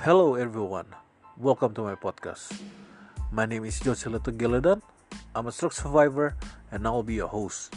Hello 0.00 0.32
everyone, 0.32 0.88
welcome 1.36 1.76
to 1.76 1.84
my 1.84 1.92
podcast. 1.92 2.56
My 3.28 3.44
name 3.44 3.68
is 3.68 3.76
Joseleto 3.84 4.32
Geladan. 4.32 4.80
I'm 5.36 5.44
a 5.44 5.52
stroke 5.52 5.76
survivor 5.76 6.40
and 6.72 6.88
I 6.88 6.90
will 6.90 7.04
be 7.04 7.20
your 7.20 7.28
host. 7.28 7.76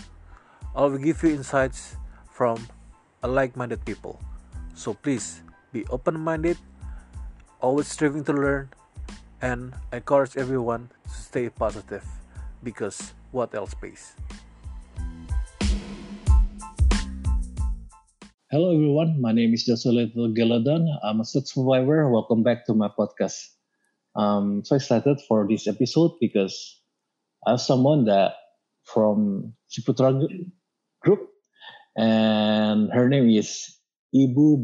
I 0.71 0.87
will 0.87 0.95
give 0.95 1.19
you 1.19 1.35
insights 1.35 1.99
from 2.31 2.63
a 3.23 3.27
like-minded 3.27 3.83
people. 3.83 4.23
So 4.71 4.95
please 4.95 5.43
be 5.75 5.83
open-minded, 5.91 6.55
always 7.59 7.91
striving 7.91 8.23
to 8.23 8.31
learn, 8.31 8.71
and 9.43 9.75
encourage 9.91 10.39
everyone 10.39 10.95
to 11.03 11.11
stay 11.11 11.51
positive 11.51 12.07
because 12.63 13.11
what 13.35 13.51
else 13.51 13.75
pays? 13.75 14.15
Hello 18.53 18.69
everyone, 18.69 19.17
my 19.17 19.33
name 19.33 19.49
is 19.57 19.65
Joshua 19.65 19.89
Little 19.89 20.29
Geladan. 20.29 20.85
I'm 21.01 21.17
a 21.21 21.25
stroke 21.25 21.49
survivor. 21.49 22.05
Welcome 22.05 22.45
back 22.45 22.69
to 22.69 22.77
my 22.77 22.85
podcast. 22.85 23.49
I'm 24.13 24.61
so 24.61 24.75
excited 24.77 25.17
for 25.25 25.49
this 25.49 25.65
episode 25.65 26.21
because 26.21 26.53
I 27.49 27.57
have 27.57 27.65
someone 27.65 28.05
that 28.05 28.37
from 28.85 29.57
Ciputra 29.65 30.13
Group 31.01 31.33
and 31.97 32.93
her 32.93 33.09
name 33.09 33.25
is 33.33 33.73
Ibu 34.13 34.61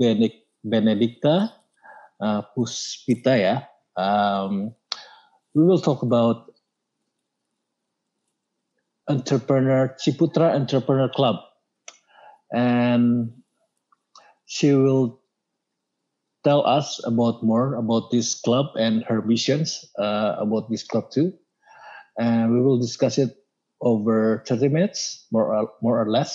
Benedicta 0.61 1.49
uh, 2.21 2.45
Puspita 2.53 3.41
ya. 3.41 3.65
Um, 3.97 4.77
we 5.57 5.65
will 5.65 5.81
talk 5.81 6.05
about 6.05 6.53
entrepreneur 9.09 9.97
Ciputra 9.97 10.53
Entrepreneur 10.53 11.09
Club 11.09 11.41
and 12.53 13.38
she 14.49 14.73
will 14.73 15.21
tell 16.43 16.65
us 16.65 16.97
about 17.05 17.45
more 17.45 17.77
about 17.77 18.09
this 18.09 18.33
club 18.41 18.65
and 18.73 19.05
her 19.05 19.21
missions 19.21 19.85
uh, 20.01 20.41
about 20.41 20.69
this 20.73 20.81
club 20.81 21.13
too. 21.13 21.37
And 22.17 22.51
we 22.51 22.59
will 22.59 22.81
discuss 22.81 23.17
it 23.21 23.29
over 23.79 24.43
30 24.47 24.69
minutes, 24.69 25.27
more 25.31 25.53
or, 25.55 25.69
more 25.81 26.01
or 26.01 26.09
less. 26.09 26.33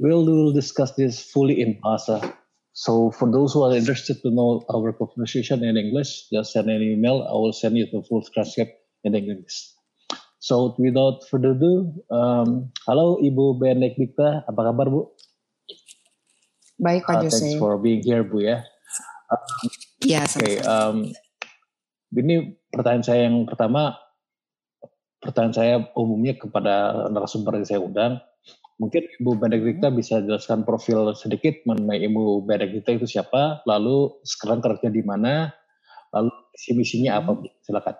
We'll, 0.00 0.24
we 0.24 0.32
will 0.32 0.52
discuss 0.56 0.96
this 0.96 1.20
fully 1.20 1.60
in 1.60 1.78
Bahasa. 1.84 2.24
So 2.72 3.10
for 3.10 3.30
those 3.30 3.52
who 3.52 3.62
are 3.68 3.76
interested 3.76 4.22
to 4.22 4.30
know 4.30 4.64
our 4.72 4.90
conversation 4.94 5.62
in 5.62 5.76
English, 5.76 6.30
just 6.32 6.54
send 6.56 6.70
an 6.70 6.80
email. 6.80 7.28
I 7.28 7.36
will 7.36 7.52
send 7.52 7.76
you 7.76 7.84
the 7.92 8.02
full 8.08 8.24
transcript 8.32 8.72
in 9.04 9.14
English. 9.14 9.68
So 10.38 10.74
without 10.78 11.28
further 11.28 11.52
ado, 11.52 11.92
um, 12.10 12.72
Ibu 12.88 13.60
Benedikta, 13.60 14.48
apa 14.48 14.72
kabar 14.72 14.88
Bu? 14.88 15.12
Baik 16.80 17.04
Pak 17.04 17.14
Uh, 17.14 17.22
Jose. 17.28 17.36
thanks 17.36 17.60
for 17.60 17.76
being 17.76 18.00
here 18.00 18.24
Bu 18.24 18.40
ya. 18.40 18.64
Iya, 20.00 20.24
Oke, 20.26 20.58
sama-sama. 20.58 20.72
um, 20.90 20.96
ini 22.16 22.34
pertanyaan 22.72 23.04
saya 23.04 23.20
yang 23.28 23.44
pertama, 23.46 23.94
pertanyaan 25.20 25.54
saya 25.54 25.74
umumnya 25.94 26.34
kepada 26.34 27.06
narasumber 27.12 27.60
yang 27.60 27.68
saya 27.68 27.80
undang. 27.84 28.18
Mungkin 28.80 29.04
Ibu 29.20 29.36
Benedikta 29.36 29.92
bisa 29.92 30.24
jelaskan 30.24 30.64
profil 30.64 31.12
sedikit 31.12 31.60
mengenai 31.68 32.00
Ibu 32.08 32.42
Benedikta 32.42 32.96
itu 32.96 33.04
siapa, 33.04 33.60
lalu 33.68 34.08
sekarang 34.24 34.64
kerja 34.64 34.88
di 34.88 35.04
mana, 35.04 35.52
lalu 36.10 36.32
visi 36.56 36.72
misinya 36.72 37.20
apa? 37.20 37.36
Bu? 37.36 37.44
Silakan. 37.60 37.94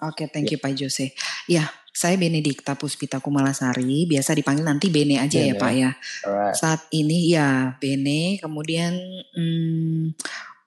Oke, 0.00 0.30
thank 0.32 0.48
you 0.48 0.56
Pak 0.56 0.72
Jose. 0.72 1.12
Ya, 1.50 1.66
saya 1.90 2.14
Benedikta 2.14 2.78
Puspita 2.78 3.18
Kumalasari, 3.18 4.06
biasa 4.06 4.38
dipanggil 4.38 4.62
nanti 4.62 4.86
Bene 4.94 5.18
aja 5.18 5.42
ya 5.42 5.58
Bene. 5.58 5.60
Pak 5.60 5.72
ya. 5.74 5.90
Alright. 6.22 6.54
Saat 6.54 6.80
ini 6.94 7.34
ya 7.34 7.74
Bene, 7.82 8.38
kemudian 8.38 8.94
hmm, 9.34 10.14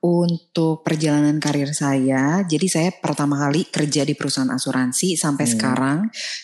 untuk 0.04 0.84
perjalanan 0.84 1.40
karir 1.40 1.72
saya, 1.72 2.44
jadi 2.44 2.68
saya 2.68 2.90
pertama 2.92 3.40
kali 3.40 3.64
kerja 3.72 4.04
di 4.04 4.12
perusahaan 4.20 4.52
asuransi 4.52 5.16
sampai 5.16 5.48
Hmm. 5.48 5.54
sekarang. 5.56 5.98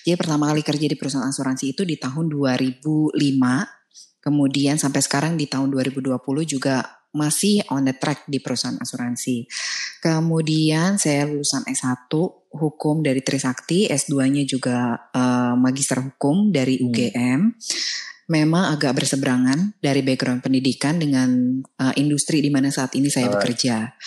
Jadi 0.08 0.16
pertama 0.16 0.47
kali 0.47 0.63
kerja 0.63 0.88
di 0.88 0.96
perusahaan 0.96 1.28
asuransi 1.28 1.75
itu 1.75 1.84
di 1.84 2.00
tahun 2.00 2.31
2005. 2.31 3.68
Kemudian 4.24 4.80
sampai 4.80 5.03
sekarang 5.03 5.36
di 5.36 5.47
tahun 5.52 5.72
2020 5.72 6.44
juga 6.47 6.99
masih 7.14 7.66
on 7.74 7.90
the 7.90 7.96
track 7.97 8.25
di 8.30 8.38
perusahaan 8.38 8.78
asuransi. 8.78 9.50
Kemudian 10.00 11.02
saya 11.02 11.25
lulusan 11.25 11.66
S1 11.66 12.09
hukum 12.50 13.02
dari 13.02 13.22
Trisakti, 13.22 13.90
S2-nya 13.90 14.46
juga 14.46 15.09
eh, 15.14 15.53
magister 15.58 16.02
hukum 16.02 16.53
dari 16.53 16.78
Hmm. 16.80 16.86
UGM. 16.90 17.42
Memang 18.30 18.78
agak 18.78 18.94
berseberangan 19.02 19.74
dari 19.81 20.06
background 20.06 20.46
pendidikan 20.46 21.02
dengan 21.02 21.62
eh, 21.66 21.94
industri 21.98 22.46
di 22.46 22.53
mana 22.53 22.69
saat 22.69 22.94
ini 22.94 23.09
saya 23.09 23.28
Alright. 23.30 23.42
bekerja. 23.42 23.98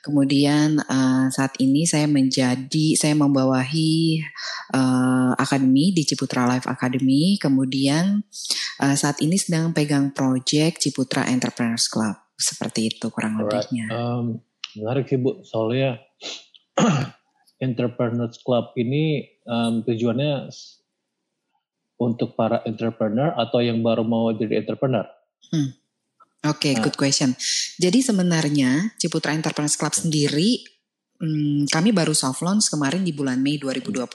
Kemudian 0.00 0.80
eh, 0.80 1.26
saat 1.32 1.56
ini 1.60 1.84
saya 1.88 2.04
menjadi 2.08 2.96
saya 2.96 3.16
membawahi 3.16 4.20
eh, 4.72 5.30
akademi 5.36 5.92
di 5.96 6.04
Ciputra 6.04 6.44
Life 6.44 6.68
Academy. 6.68 7.40
Kemudian 7.40 8.20
eh, 8.80 8.96
saat 8.96 9.20
ini 9.24 9.36
sedang 9.40 9.72
pegang 9.72 10.12
project 10.12 10.84
Ciputra 10.84 11.24
Entrepreneurs 11.28 11.88
Club. 11.88 12.29
Seperti 12.40 12.88
itu 12.88 13.12
kurang 13.12 13.36
Alright. 13.36 13.68
lebihnya. 13.68 13.86
Um, 13.92 14.26
menarik 14.80 15.12
sih 15.12 15.20
Bu, 15.20 15.44
soalnya 15.44 16.00
Entrepreneurs 17.60 18.40
Club 18.40 18.72
ini 18.80 19.28
um, 19.44 19.84
tujuannya 19.84 20.48
untuk 22.00 22.32
para 22.32 22.64
entrepreneur 22.64 23.36
atau 23.36 23.60
yang 23.60 23.84
baru 23.84 24.00
mau 24.00 24.32
jadi 24.32 24.64
entrepreneur? 24.64 25.04
Oke, 26.48 26.72
Nah. 26.72 26.80
good 26.80 26.96
question. 26.96 27.36
Jadi 27.76 28.00
sebenarnya 28.00 28.96
Ciputra 28.96 29.36
Enterprise 29.36 29.76
Club 29.76 29.92
sendiri, 29.92 30.64
hmm, 31.20 31.68
kami 31.68 31.92
baru 31.92 32.16
soft 32.16 32.40
launch 32.40 32.72
kemarin 32.72 33.04
di 33.04 33.12
bulan 33.12 33.38
Mei 33.38 33.60
2020, 33.60 34.08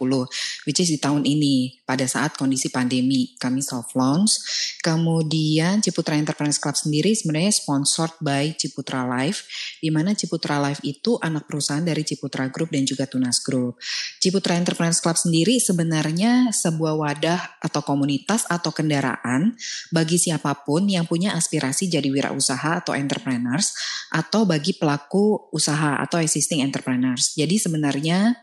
which 0.65 0.81
is 0.81 0.89
di 0.89 0.97
tahun 0.97 1.23
ini 1.23 1.85
pada 1.85 2.03
saat 2.09 2.33
kondisi 2.33 2.73
pandemi 2.73 3.37
kami 3.37 3.61
soft 3.61 3.93
launch. 3.93 4.41
Kemudian 4.81 5.85
Ciputra 5.85 6.17
Enterprise 6.17 6.57
Club 6.57 6.73
sendiri 6.73 7.13
sebenarnya 7.13 7.53
sponsored 7.53 8.17
by 8.19 8.57
Ciputra 8.57 9.05
Life, 9.05 9.45
di 9.79 9.93
mana 9.93 10.17
Ciputra 10.17 10.57
Life 10.57 10.81
itu 10.81 11.21
anak 11.21 11.45
perusahaan 11.45 11.85
dari 11.85 12.01
Ciputra 12.01 12.49
Group 12.49 12.73
dan 12.73 12.83
juga 12.83 13.05
Tunas 13.05 13.39
Group. 13.45 13.77
Ciputra 14.17 14.57
Enterprise 14.57 14.97
Club 14.99 15.15
sendiri 15.15 15.61
sebenarnya 15.61 16.49
sebuah 16.49 16.97
wadah 16.97 17.61
atau 17.61 17.85
komunitas 17.85 18.49
atau 18.49 18.73
kendaraan 18.73 19.53
bagi 19.93 20.17
siapa 20.17 20.65
pun 20.65 20.89
yang 20.89 21.05
punya 21.05 21.37
aspirasi 21.37 21.85
jadi 21.85 22.09
wirausaha 22.09 22.81
atau 22.81 22.97
entrepreneurs 22.97 23.77
atau 24.09 24.49
bagi 24.49 24.73
pelaku 24.73 25.53
usaha 25.53 26.01
atau 26.01 26.17
existing 26.17 26.65
entrepreneurs. 26.65 26.94
Jadi 27.35 27.59
sebenarnya 27.59 28.33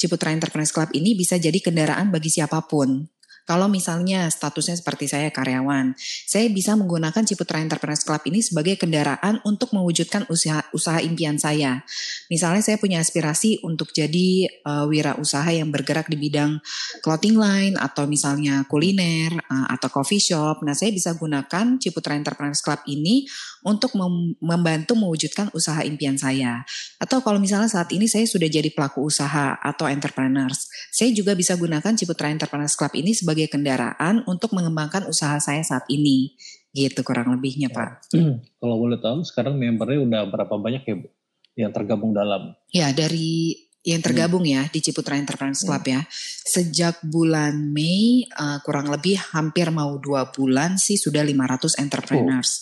Ciputra 0.00 0.34
Entrepreneurs 0.34 0.74
Club 0.74 0.90
ini 0.96 1.14
bisa 1.14 1.36
jadi 1.36 1.56
kendaraan 1.60 2.10
bagi 2.10 2.32
siapa 2.32 2.64
pun. 2.66 3.19
Kalau 3.50 3.66
misalnya 3.66 4.30
statusnya 4.30 4.78
seperti 4.78 5.10
saya 5.10 5.34
karyawan, 5.34 5.98
saya 5.98 6.46
bisa 6.54 6.78
menggunakan 6.78 7.26
Ciputra 7.26 7.58
Entrepreneurs 7.58 8.06
Club 8.06 8.22
ini 8.30 8.46
sebagai 8.46 8.78
kendaraan 8.78 9.42
untuk 9.42 9.74
mewujudkan 9.74 10.22
usaha 10.30 10.62
usaha 10.70 11.02
impian 11.02 11.34
saya. 11.34 11.82
Misalnya 12.30 12.62
saya 12.62 12.78
punya 12.78 13.02
aspirasi 13.02 13.58
untuk 13.66 13.90
jadi 13.90 14.46
eh, 14.46 14.84
wirausaha 14.86 15.50
yang 15.50 15.74
bergerak 15.74 16.06
di 16.06 16.14
bidang 16.14 16.62
clothing 17.02 17.34
line 17.34 17.74
atau 17.80 18.04
misalnya 18.04 18.62
kuliner 18.68 19.32
uh, 19.48 19.66
atau 19.72 19.88
coffee 19.88 20.20
shop. 20.20 20.60
Nah, 20.62 20.76
saya 20.76 20.92
bisa 20.92 21.16
gunakan 21.16 21.80
Ciputra 21.80 22.14
Entrepreneurs 22.14 22.60
Club 22.60 22.84
ini 22.86 23.24
untuk 23.64 23.96
mem- 23.96 24.36
membantu 24.40 24.96
mewujudkan 24.96 25.48
usaha 25.56 25.80
impian 25.84 26.20
saya. 26.20 26.64
Atau 27.00 27.24
kalau 27.24 27.40
misalnya 27.40 27.72
saat 27.72 27.88
ini 27.96 28.04
saya 28.06 28.28
sudah 28.28 28.46
jadi 28.46 28.68
pelaku 28.72 29.04
usaha 29.08 29.56
atau 29.56 29.88
entrepreneurs, 29.88 30.68
saya 30.92 31.12
juga 31.16 31.32
bisa 31.32 31.56
gunakan 31.56 31.92
Ciputra 31.96 32.28
Entrepreneurs 32.28 32.76
Club 32.76 32.92
ini 32.96 33.16
sebagai 33.16 33.39
kendaraan 33.46 34.26
untuk 34.26 34.52
mengembangkan 34.52 35.06
usaha 35.06 35.38
saya 35.40 35.62
saat 35.62 35.86
ini. 35.88 36.34
Gitu 36.74 37.00
kurang 37.06 37.32
lebihnya, 37.32 37.70
Pak. 37.70 38.12
Kalau 38.60 38.76
boleh 38.76 38.98
tahu 38.98 39.22
sekarang 39.22 39.56
membernya 39.56 40.02
udah 40.02 40.22
berapa 40.28 40.54
banyak 40.58 40.82
ya 40.84 40.96
Bu 40.98 41.08
yang 41.58 41.72
tergabung 41.74 42.12
dalam? 42.14 42.56
Ya, 42.70 42.94
dari 42.94 43.56
yang 43.80 44.04
tergabung 44.04 44.44
ya 44.44 44.68
di 44.68 44.84
Ciputra 44.84 45.16
Entrepreneurs 45.16 45.64
Club 45.64 45.84
ya. 45.88 46.00
Sejak 46.44 47.00
bulan 47.00 47.72
Mei 47.72 48.28
eh, 48.28 48.58
kurang 48.60 48.92
lebih 48.92 49.16
hampir 49.32 49.72
mau 49.72 49.96
dua 49.96 50.28
bulan 50.28 50.76
sih 50.76 51.00
sudah 51.00 51.24
500 51.24 51.80
entrepreneurs 51.80 52.52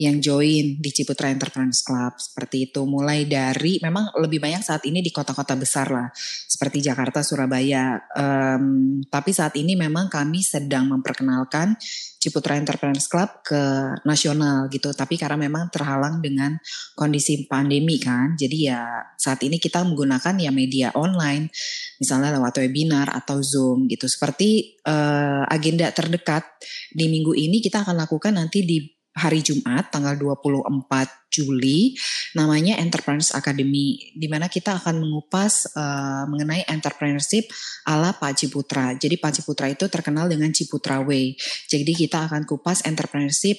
yang 0.00 0.16
join 0.16 0.80
di 0.80 0.90
Ciputra 0.96 1.28
Entrepreneurs 1.28 1.84
Club 1.84 2.16
seperti 2.16 2.72
itu. 2.72 2.88
Mulai 2.88 3.28
dari 3.28 3.76
memang 3.84 4.16
lebih 4.16 4.40
banyak 4.40 4.64
saat 4.64 4.80
ini 4.88 5.04
di 5.04 5.12
kota-kota 5.12 5.52
besar 5.60 5.92
lah 5.92 6.08
seperti 6.48 6.80
Jakarta, 6.80 7.20
Surabaya. 7.20 8.00
Em, 8.16 8.96
tapi 9.12 9.36
saat 9.36 9.52
ini 9.60 9.76
memang 9.76 10.08
kami 10.08 10.40
sedang 10.40 10.88
memperkenalkan 10.88 11.76
Ciputra 12.16 12.56
Entrepreneurs 12.56 13.12
Club 13.12 13.44
ke 13.44 13.60
nasional 14.08 14.72
gitu. 14.72 14.88
Tapi 14.96 15.20
karena 15.20 15.36
memang 15.36 15.68
terhalang 15.68 16.24
dengan 16.24 16.56
kondisi 16.96 17.44
pandemi 17.44 18.00
kan. 18.00 18.40
Jadi 18.40 18.72
ya 18.72 19.04
saat 19.20 19.44
ini 19.44 19.60
kita 19.60 19.84
menggunakan 19.84 20.32
ya 20.40 20.48
media 20.48 20.96
online, 20.96 21.52
misalnya 22.00 22.40
lewat 22.40 22.56
webinar 22.56 23.12
atau 23.12 23.44
Zoom 23.44 23.84
gitu. 23.84 24.08
Seperti 24.08 24.80
eh, 24.80 25.44
agenda 25.44 25.92
terdekat 25.92 26.48
di 26.88 27.04
minggu 27.12 27.36
ini 27.36 27.60
kita 27.60 27.84
akan 27.84 28.00
lakukan 28.00 28.40
nanti 28.40 28.64
di 28.64 28.99
hari 29.14 29.42
Jumat 29.42 29.90
tanggal 29.90 30.14
24 30.14 31.30
Juli 31.30 31.94
namanya 32.34 32.78
Entrepreneurs 32.78 33.34
Academy 33.34 34.14
di 34.14 34.26
mana 34.26 34.46
kita 34.46 34.78
akan 34.78 35.02
mengupas 35.02 35.70
uh, 35.74 36.26
mengenai 36.30 36.66
entrepreneurship 36.66 37.50
ala 37.86 38.14
Pak 38.14 38.42
Ciputra. 38.42 38.94
Jadi 38.94 39.18
Pak 39.18 39.40
Ciputra 39.40 39.70
itu 39.70 39.86
terkenal 39.86 40.30
dengan 40.30 40.50
Ciputra 40.50 41.02
Way. 41.02 41.38
Jadi 41.70 41.92
kita 41.94 42.26
akan 42.30 42.46
kupas 42.46 42.86
entrepreneurship 42.86 43.58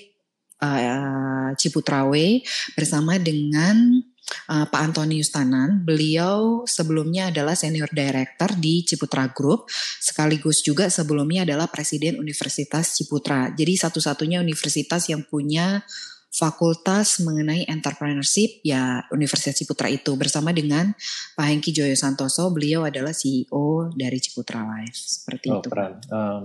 uh, 0.63 1.51
Ciputra 1.55 2.07
Way 2.07 2.43
bersama 2.75 3.19
dengan 3.19 4.03
uh, 4.51 4.65
Pak 4.67 4.81
Antonius 4.81 5.31
Tanan. 5.33 5.83
Beliau 5.83 6.63
sebelumnya 6.67 7.29
adalah 7.29 7.57
senior 7.57 7.89
director 7.91 8.53
di 8.57 8.85
Ciputra 8.85 9.29
Group, 9.31 9.69
sekaligus 9.99 10.61
juga 10.65 10.87
sebelumnya 10.87 11.43
adalah 11.43 11.67
presiden 11.67 12.17
Universitas 12.19 12.95
Ciputra. 12.97 13.51
Jadi 13.53 13.73
satu-satunya 13.77 14.41
universitas 14.41 15.07
yang 15.09 15.25
punya 15.27 15.83
fakultas 16.31 17.19
mengenai 17.19 17.67
entrepreneurship 17.67 18.63
ya 18.63 19.03
Universitas 19.11 19.51
Ciputra 19.51 19.91
itu 19.91 20.15
bersama 20.15 20.55
dengan 20.55 20.95
Pak 21.35 21.43
Hengki 21.43 21.75
Joyo 21.75 21.99
Santoso 21.99 22.47
beliau 22.55 22.87
adalah 22.87 23.11
CEO 23.11 23.91
dari 23.91 24.15
Ciputra 24.23 24.63
Life 24.63 24.95
seperti 24.95 25.51
oh, 25.51 25.59
itu. 25.59 25.67
Keren. 25.67 25.99
Um, 26.07 26.43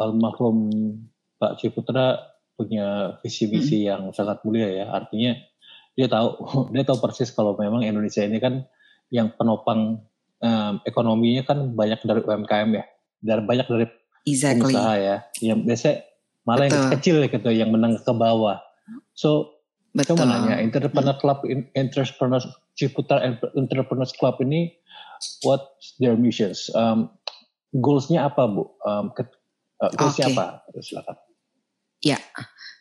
almarhum 0.00 0.56
Pak 1.36 1.60
Ciputra 1.60 2.16
punya 2.56 3.18
visi 3.20 3.50
misi 3.52 3.84
hmm. 3.84 3.88
yang 3.90 4.02
sangat 4.16 4.40
mulia 4.48 4.70
ya 4.70 4.86
artinya 4.96 5.36
dia 5.94 6.06
tahu 6.10 6.28
dia 6.74 6.84
tahu 6.86 6.98
persis 7.00 7.30
kalau 7.30 7.54
memang 7.58 7.82
Indonesia 7.82 8.22
ini 8.22 8.38
kan 8.38 8.66
yang 9.10 9.30
penopang 9.38 10.02
um, 10.42 10.74
ekonominya 10.86 11.46
kan 11.46 11.72
banyak 11.74 12.00
dari 12.02 12.20
UMKM 12.22 12.68
ya 12.74 12.84
dari 13.24 13.42
banyak 13.42 13.66
dari 13.66 13.86
exactly. 14.26 14.74
pengusaha 14.74 14.92
ya 14.98 15.16
yang 15.40 15.62
biasa 15.62 16.02
malah 16.44 16.68
Betul. 16.68 16.76
yang 16.76 16.86
kecil 16.98 17.16
gitu 17.24 17.50
yang 17.50 17.70
menang 17.72 17.96
ke 17.96 18.12
bawah 18.12 18.60
so 19.16 19.54
Betul. 19.94 20.18
Cuma 20.18 20.26
nanya 20.26 20.58
entrepreneur 20.58 21.14
club 21.22 21.46
entrepreneur 21.78 22.42
Ciputra 22.74 23.22
entrepreneurs 23.54 24.10
club 24.18 24.42
ini 24.42 24.74
what 25.46 25.78
their 26.02 26.18
missions 26.18 26.66
um, 26.74 27.06
goalsnya 27.78 28.26
apa 28.26 28.50
bu 28.50 28.66
um, 28.82 29.14
uh, 29.14 29.90
goalsnya 29.94 30.26
okay. 30.26 30.34
apa 30.34 30.46
silakan 30.82 31.16
ya 32.02 32.18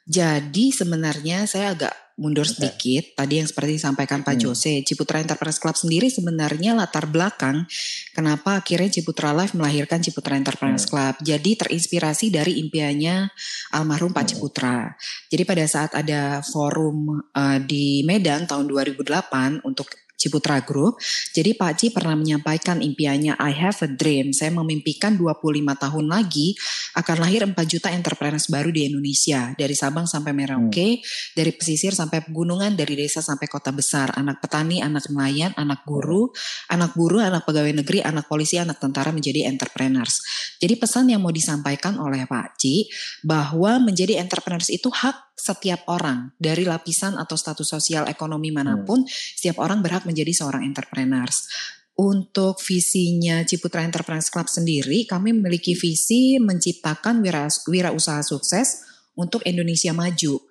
jadi 0.03 0.65
sebenarnya 0.75 1.47
saya 1.47 1.71
agak 1.71 1.95
mundur 2.13 2.45
sedikit, 2.45 3.17
tadi 3.17 3.41
yang 3.41 3.50
seperti 3.50 3.81
disampaikan 3.81 4.21
Pak 4.21 4.38
hmm. 4.38 4.44
Jose, 4.45 4.73
Ciputra 4.85 5.17
Enterprise 5.17 5.57
Club 5.57 5.73
sendiri 5.73 6.13
sebenarnya 6.13 6.77
latar 6.77 7.09
belakang 7.09 7.65
kenapa 8.13 8.61
akhirnya 8.61 9.01
Ciputra 9.01 9.33
Life 9.33 9.57
melahirkan 9.57 10.03
Ciputra 10.03 10.38
Enterprise 10.38 10.85
hmm. 10.85 10.91
Club. 10.94 11.13
Jadi 11.25 11.51
terinspirasi 11.57 12.29
dari 12.29 12.61
impiannya 12.61 13.31
almarhum 13.73 14.13
Pak 14.13 14.23
hmm. 14.27 14.31
Ciputra. 14.35 14.94
Jadi 15.31 15.44
pada 15.47 15.65
saat 15.65 15.91
ada 15.97 16.45
forum 16.45 17.17
uh, 17.33 17.57
di 17.63 18.05
Medan 18.05 18.45
tahun 18.45 18.69
2008 18.69 19.65
untuk 19.65 20.02
Ciputra 20.23 20.63
Group. 20.63 20.95
Jadi 21.35 21.51
Pak 21.59 21.71
Ci 21.75 21.85
pernah 21.91 22.15
menyampaikan 22.15 22.79
impiannya 22.79 23.35
I 23.35 23.51
have 23.51 23.83
a 23.83 23.89
dream. 23.91 24.31
Saya 24.31 24.55
memimpikan 24.55 25.19
25 25.19 25.43
tahun 25.75 26.05
lagi 26.07 26.55
akan 26.95 27.17
lahir 27.19 27.43
4 27.43 27.53
juta 27.67 27.91
entrepreneurs 27.91 28.47
baru 28.47 28.71
di 28.71 28.87
Indonesia. 28.87 29.51
Dari 29.59 29.75
Sabang 29.75 30.07
sampai 30.07 30.31
Merauke, 30.31 31.03
hmm. 31.03 31.35
dari 31.35 31.51
pesisir 31.51 31.91
sampai 31.91 32.23
pegunungan, 32.23 32.71
dari 32.79 32.95
desa 32.95 33.19
sampai 33.19 33.51
kota 33.51 33.75
besar. 33.75 34.15
Anak 34.15 34.39
petani, 34.39 34.79
anak 34.79 35.11
nelayan, 35.11 35.51
anak 35.59 35.83
guru, 35.83 36.31
anak 36.71 36.95
buruh, 36.95 37.27
anak 37.27 37.43
pegawai 37.43 37.83
negeri, 37.83 37.99
anak 37.99 38.31
polisi, 38.31 38.55
anak 38.55 38.79
tentara 38.79 39.11
menjadi 39.11 39.51
entrepreneurs. 39.51 40.23
Jadi 40.63 40.79
pesan 40.79 41.11
yang 41.11 41.19
mau 41.19 41.33
disampaikan 41.33 41.99
oleh 41.99 42.23
Pak 42.23 42.55
Ci 42.61 42.87
bahwa 43.25 43.83
menjadi 43.83 44.21
entrepreneurs 44.21 44.71
itu 44.71 44.87
hak 44.87 45.32
setiap 45.33 45.89
orang 45.89 46.31
dari 46.38 46.63
lapisan 46.63 47.18
atau 47.18 47.33
status 47.33 47.65
sosial 47.65 48.06
ekonomi 48.06 48.53
mana 48.53 48.80
pun, 48.85 49.03
hmm. 49.03 49.09
setiap 49.09 49.57
orang 49.59 49.81
berhak 49.81 50.06
menjadi 50.06 50.31
seorang 50.31 50.63
entrepreneurs. 50.63 51.50
Untuk 51.94 52.57
visinya 52.65 53.45
Ciputra 53.45 53.85
Enterprise 53.85 54.33
Club 54.33 54.50
sendiri, 54.50 55.06
kami 55.06 55.30
memiliki 55.30 55.77
visi 55.77 56.41
menciptakan 56.41 57.21
wira, 57.21 57.45
wira 57.69 57.94
usaha 57.94 58.25
sukses 58.25 58.81
untuk 59.13 59.45
Indonesia 59.45 59.94
maju. 59.94 60.41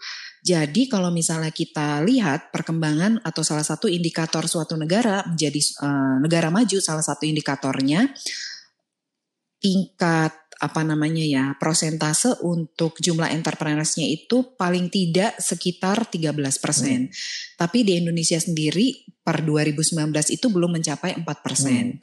Jadi 0.43 0.91
kalau 0.91 1.15
misalnya 1.15 1.55
kita 1.55 2.03
lihat 2.03 2.51
perkembangan 2.51 3.23
atau 3.23 3.47
salah 3.47 3.63
satu 3.63 3.87
indikator 3.87 4.47
suatu 4.51 4.75
negara 4.75 5.23
menjadi 5.27 5.63
uh, 5.83 6.19
negara 6.19 6.51
maju, 6.51 6.79
salah 6.83 7.03
satu 7.03 7.27
indikatornya 7.27 8.11
tingkat 9.63 10.35
apa 10.63 10.87
namanya 10.87 11.27
ya 11.27 11.45
persentase 11.59 12.39
untuk 12.47 13.03
jumlah 13.03 13.35
entrepreneursnya 13.35 14.07
itu 14.07 14.55
paling 14.55 14.87
tidak 14.95 15.35
sekitar 15.43 16.07
13 16.07 16.39
persen. 16.63 17.11
Hmm. 17.11 17.15
Tapi 17.59 17.83
di 17.83 17.99
Indonesia 17.99 18.39
sendiri 18.39 19.03
per 19.27 19.43
2019 19.43 19.99
itu 20.31 20.47
belum 20.47 20.79
mencapai 20.79 21.19
4 21.19 21.27
persen. 21.43 21.99
Hmm. 21.99 22.03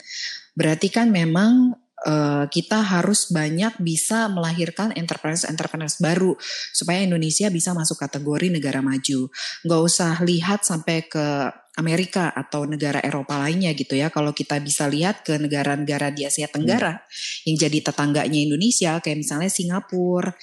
Berarti 0.59 0.91
kan 0.91 1.07
memang 1.07 1.71
uh, 2.03 2.45
kita 2.51 2.83
harus 2.83 3.31
banyak 3.31 3.79
bisa 3.79 4.27
melahirkan 4.27 4.91
entrepreneurs-entrepreneurs 4.91 6.03
baru 6.03 6.35
supaya 6.75 7.03
Indonesia 7.03 7.47
bisa 7.47 7.71
masuk 7.71 7.95
kategori 7.95 8.51
negara 8.51 8.83
maju. 8.83 9.31
Gak 9.63 9.81
usah 9.87 10.19
lihat 10.23 10.67
sampai 10.67 11.07
ke 11.07 11.47
Amerika 11.79 12.35
atau 12.35 12.67
negara 12.67 12.99
Eropa 12.99 13.39
lainnya 13.39 13.71
gitu 13.71 13.95
ya. 13.95 14.11
Kalau 14.11 14.35
kita 14.35 14.59
bisa 14.59 14.91
lihat 14.91 15.23
ke 15.23 15.39
negara-negara 15.39 16.11
di 16.11 16.27
Asia 16.27 16.51
Tenggara 16.51 16.99
hmm. 16.99 17.47
yang 17.47 17.55
jadi 17.55 17.77
tetangganya 17.79 18.39
Indonesia 18.43 18.99
kayak 18.99 19.17
misalnya 19.23 19.47
Singapura. 19.47 20.35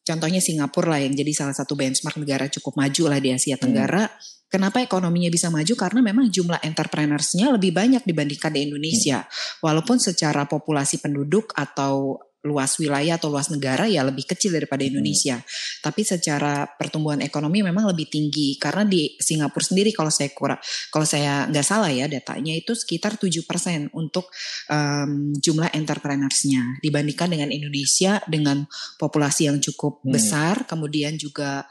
Contohnya 0.00 0.40
Singapura 0.40 0.96
lah 0.96 1.00
yang 1.04 1.12
jadi 1.12 1.32
salah 1.36 1.52
satu 1.52 1.76
benchmark 1.76 2.16
negara 2.16 2.48
cukup 2.48 2.80
maju 2.80 3.04
lah 3.12 3.20
di 3.20 3.36
Asia 3.36 3.60
Tenggara. 3.60 4.08
Hmm. 4.08 4.36
Kenapa 4.48 4.80
ekonominya 4.80 5.28
bisa 5.28 5.52
maju? 5.52 5.76
Karena 5.76 6.00
memang 6.00 6.32
jumlah 6.32 6.64
entrepreneursnya 6.64 7.52
lebih 7.52 7.76
banyak 7.76 8.08
dibandingkan 8.08 8.48
di 8.56 8.64
Indonesia. 8.72 9.28
Hmm. 9.28 9.68
Walaupun 9.68 10.00
secara 10.00 10.48
populasi 10.48 11.04
penduduk 11.04 11.52
atau 11.52 12.16
luas 12.46 12.78
wilayah 12.78 13.18
atau 13.18 13.34
luas 13.34 13.50
negara 13.50 13.90
ya 13.90 14.06
lebih 14.06 14.22
kecil 14.22 14.54
daripada 14.54 14.86
hmm. 14.86 14.90
Indonesia. 14.94 15.36
Hmm. 15.42 15.48
Tapi 15.90 16.06
secara 16.06 16.70
pertumbuhan 16.70 17.18
ekonomi 17.18 17.66
memang 17.66 17.90
lebih 17.90 18.06
tinggi 18.06 18.54
karena 18.62 18.86
di 18.86 19.18
Singapura 19.18 19.64
sendiri 19.66 19.90
kalau 19.90 20.12
saya 20.12 20.30
kurang 20.30 20.62
kalau 20.94 21.02
saya 21.02 21.50
nggak 21.50 21.66
salah 21.66 21.90
ya 21.90 22.06
datanya 22.06 22.54
itu 22.54 22.78
sekitar 22.78 23.18
7% 23.18 23.90
untuk 23.90 24.30
um, 24.70 25.34
jumlah 25.34 25.74
entrepreneursnya 25.74 26.78
dibandingkan 26.78 27.34
dengan 27.34 27.50
Indonesia 27.50 28.22
dengan 28.30 28.62
populasi 29.02 29.50
yang 29.50 29.58
cukup 29.58 30.06
hmm. 30.06 30.14
besar 30.14 30.54
kemudian 30.70 31.18
juga 31.18 31.66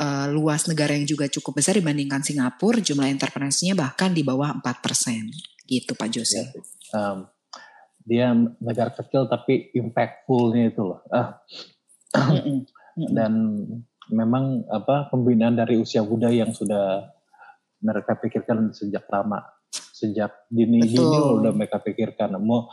uh, 0.00 0.26
luas 0.32 0.64
negara 0.64 0.96
yang 0.96 1.04
juga 1.04 1.28
cukup 1.28 1.60
besar 1.60 1.76
dibandingkan 1.76 2.24
Singapura 2.24 2.80
jumlah 2.80 3.08
entrepreneursnya 3.12 3.76
bahkan 3.76 4.16
di 4.16 4.24
bawah 4.24 4.56
4% 4.64 5.66
gitu 5.66 5.92
Pak 5.98 6.08
Jose. 6.08 6.40
Ya, 6.40 6.48
um, 6.94 7.26
dia 8.06 8.30
negara 8.62 8.94
kecil 8.94 9.26
tapi 9.26 9.74
impactfulnya 9.74 10.70
itu 10.70 10.82
loh. 10.86 11.02
Ah. 11.10 11.42
Dan 12.96 13.60
memang 14.08 14.62
apa 14.70 15.10
pembinaan 15.10 15.58
dari 15.58 15.76
usia 15.76 16.06
muda 16.06 16.30
yang 16.30 16.54
sudah 16.54 17.10
mereka 17.82 18.14
pikirkan 18.16 18.70
sejak 18.70 19.04
lama, 19.10 19.42
sejak 19.74 20.46
dini 20.46 20.86
dini 20.86 21.18
udah 21.18 21.52
mereka 21.52 21.82
pikirkan 21.82 22.38
mau 22.38 22.70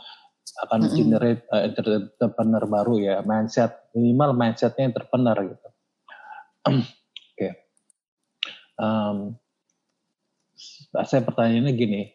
akan 0.64 0.86
mm 0.86 0.86
-hmm. 0.86 0.96
generate 0.96 1.42
uh, 1.50 1.66
entrepreneur 1.66 2.64
baru 2.70 2.94
ya 3.02 3.16
mindset 3.26 3.90
minimal 3.90 4.38
mindsetnya 4.38 4.94
entrepreneur 4.94 5.34
gitu. 5.50 5.68
Oke, 6.70 6.78
okay. 7.34 7.52
um, 8.78 9.34
saya 11.02 11.26
pertanyaannya 11.26 11.74
gini, 11.74 12.14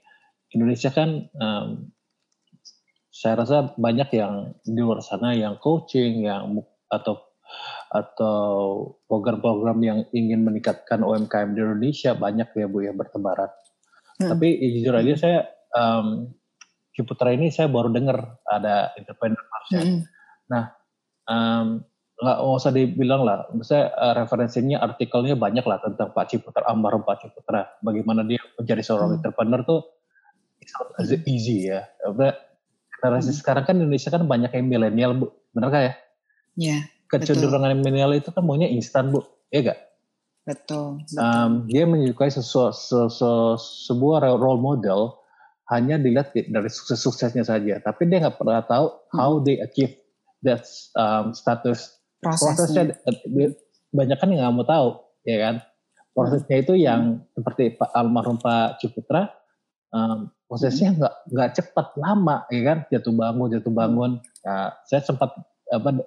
Indonesia 0.55 0.89
kan 0.95 1.27
um, 1.35 1.91
saya 3.09 3.41
rasa 3.41 3.73
banyak 3.73 4.09
yang 4.13 4.53
di 4.61 4.79
luar 4.79 5.01
sana 5.01 5.33
yang 5.33 5.57
coaching 5.57 6.29
yang 6.29 6.61
atau 6.89 7.29
atau 7.89 8.45
program-program 9.09 9.81
yang 9.81 9.99
ingin 10.13 10.45
meningkatkan 10.45 11.01
UMKM 11.01 11.57
di 11.57 11.59
Indonesia 11.65 12.13
banyak 12.13 12.53
ya 12.53 12.67
Bu 12.69 12.85
ya 12.85 12.93
bertebaran. 12.93 13.49
Hmm. 14.21 14.29
Tapi 14.29 14.47
ya, 14.61 14.67
jujur 14.77 14.93
aja 14.93 15.13
saya 15.17 15.39
um, 15.73 16.29
Ciputra 16.93 17.33
ini 17.33 17.49
saya 17.49 17.71
baru 17.71 17.89
dengar 17.89 18.37
ada 18.45 18.93
independent 18.99 19.47
market. 19.49 19.85
Hmm. 19.87 20.01
Nah, 20.51 20.63
um, 21.25 21.67
nggak 22.19 22.37
usah 22.43 22.75
dibilang 22.75 23.23
lah, 23.23 23.47
saya 23.63 23.95
uh, 23.95 24.13
referensinya 24.13 24.83
artikelnya 24.83 25.39
banyak 25.39 25.63
lah 25.63 25.79
tentang 25.79 26.11
Pak 26.11 26.25
Ciputra, 26.29 26.67
almarhum 26.67 27.07
Pak 27.07 27.23
Ciputra, 27.23 27.79
bagaimana 27.79 28.27
dia 28.27 28.43
menjadi 28.59 28.83
seorang 28.83 29.15
hmm. 29.15 29.17
entrepreneur 29.23 29.61
tuh 29.63 29.81
it's 30.59 30.75
not 30.75 30.91
easy 31.23 31.71
ya 31.71 31.87
generasi 32.99 33.31
hmm. 33.31 33.39
sekarang 33.39 33.63
kan 33.63 33.75
Indonesia 33.79 34.11
kan 34.11 34.27
banyak 34.27 34.51
yang 34.51 34.65
milenial 34.67 35.11
bu, 35.15 35.25
benar 35.55 35.67
gak 35.71 35.83
ya? 35.83 35.93
Iya. 36.59 36.77
Kecenderungan 37.09 37.79
milenial 37.79 38.13
itu 38.13 38.29
kan 38.29 38.43
maunya 38.43 38.67
instan 38.67 39.09
bu, 39.15 39.23
ya 39.49 39.71
gak? 39.71 39.79
Betul. 40.43 40.99
betul. 40.99 41.17
Um, 41.17 41.51
dia 41.71 41.87
menyukai 41.87 42.29
sesu, 42.29 42.69
sesu, 42.75 43.57
sebuah 43.87 44.27
role 44.35 44.59
model 44.61 45.17
hanya 45.69 46.01
dilihat 46.01 46.33
dari 46.33 46.69
sukses-suksesnya 46.69 47.45
saja, 47.45 47.77
tapi 47.79 48.09
dia 48.09 48.25
nggak 48.25 48.41
pernah 48.41 48.65
tahu 48.65 48.89
hmm. 48.89 49.17
how 49.17 49.31
they 49.41 49.61
achieve 49.61 49.93
that 50.41 50.65
um, 50.97 51.31
status. 51.31 51.97
Prosesnya. 52.19 52.97
Prosesnya 52.99 53.55
banyak 53.93 54.17
kan 54.17 54.29
nggak 54.29 54.53
mau 54.53 54.65
tahu, 54.65 54.89
ya 55.23 55.37
kan? 55.39 55.55
Prosesnya 56.11 56.57
itu 56.59 56.73
yang 56.75 57.23
seperti 57.37 57.77
Pak 57.77 57.93
almarhum 57.93 58.41
Pak 58.41 58.81
Ciputra, 58.81 59.29
um, 59.93 60.33
prosesnya 60.49 60.97
nggak 60.97 61.13
nggak 61.29 61.49
cepat, 61.61 61.87
lama, 62.01 62.49
ya 62.49 62.61
kan? 62.65 62.77
Jatuh 62.89 63.13
bangun, 63.13 63.47
jatuh 63.53 63.73
bangun. 63.73 64.11
Nah, 64.41 64.73
saya 64.89 65.05
sempat 65.05 65.37
apa 65.69 66.01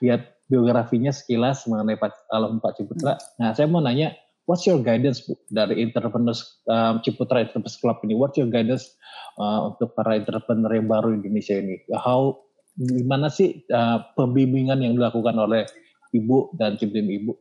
lihat 0.00 0.40
biografinya 0.48 1.12
sekilas 1.12 1.68
mengenai 1.68 2.00
Pak 2.00 2.32
almarhum 2.32 2.64
Pak 2.64 2.80
Ciputra. 2.80 3.20
Nah, 3.36 3.52
saya 3.52 3.68
mau 3.68 3.84
nanya, 3.84 4.16
what's 4.48 4.64
your 4.64 4.80
guidance 4.80 5.20
Bu, 5.20 5.36
dari 5.52 5.84
entrepreneurs 5.84 6.64
um, 6.64 7.04
Ciputra 7.04 7.44
Entrepreneurs 7.44 7.76
Club 7.76 8.00
ini? 8.08 8.16
What's 8.16 8.40
your 8.40 8.48
guidance 8.48 8.88
uh, 9.36 9.68
untuk 9.68 9.92
para 9.92 10.16
entrepreneur 10.16 10.72
yang 10.72 10.88
baru 10.88 11.12
di 11.12 11.28
Indonesia 11.28 11.56
ini? 11.60 11.76
How 11.92 12.40
gimana 12.80 13.28
sih 13.28 13.68
uh, 13.68 14.00
pembimbingan 14.16 14.80
yang 14.80 14.96
dilakukan 14.96 15.36
oleh 15.36 15.68
ibu 16.16 16.56
dan 16.56 16.80
tim 16.80 16.88
ibu? 16.92 17.36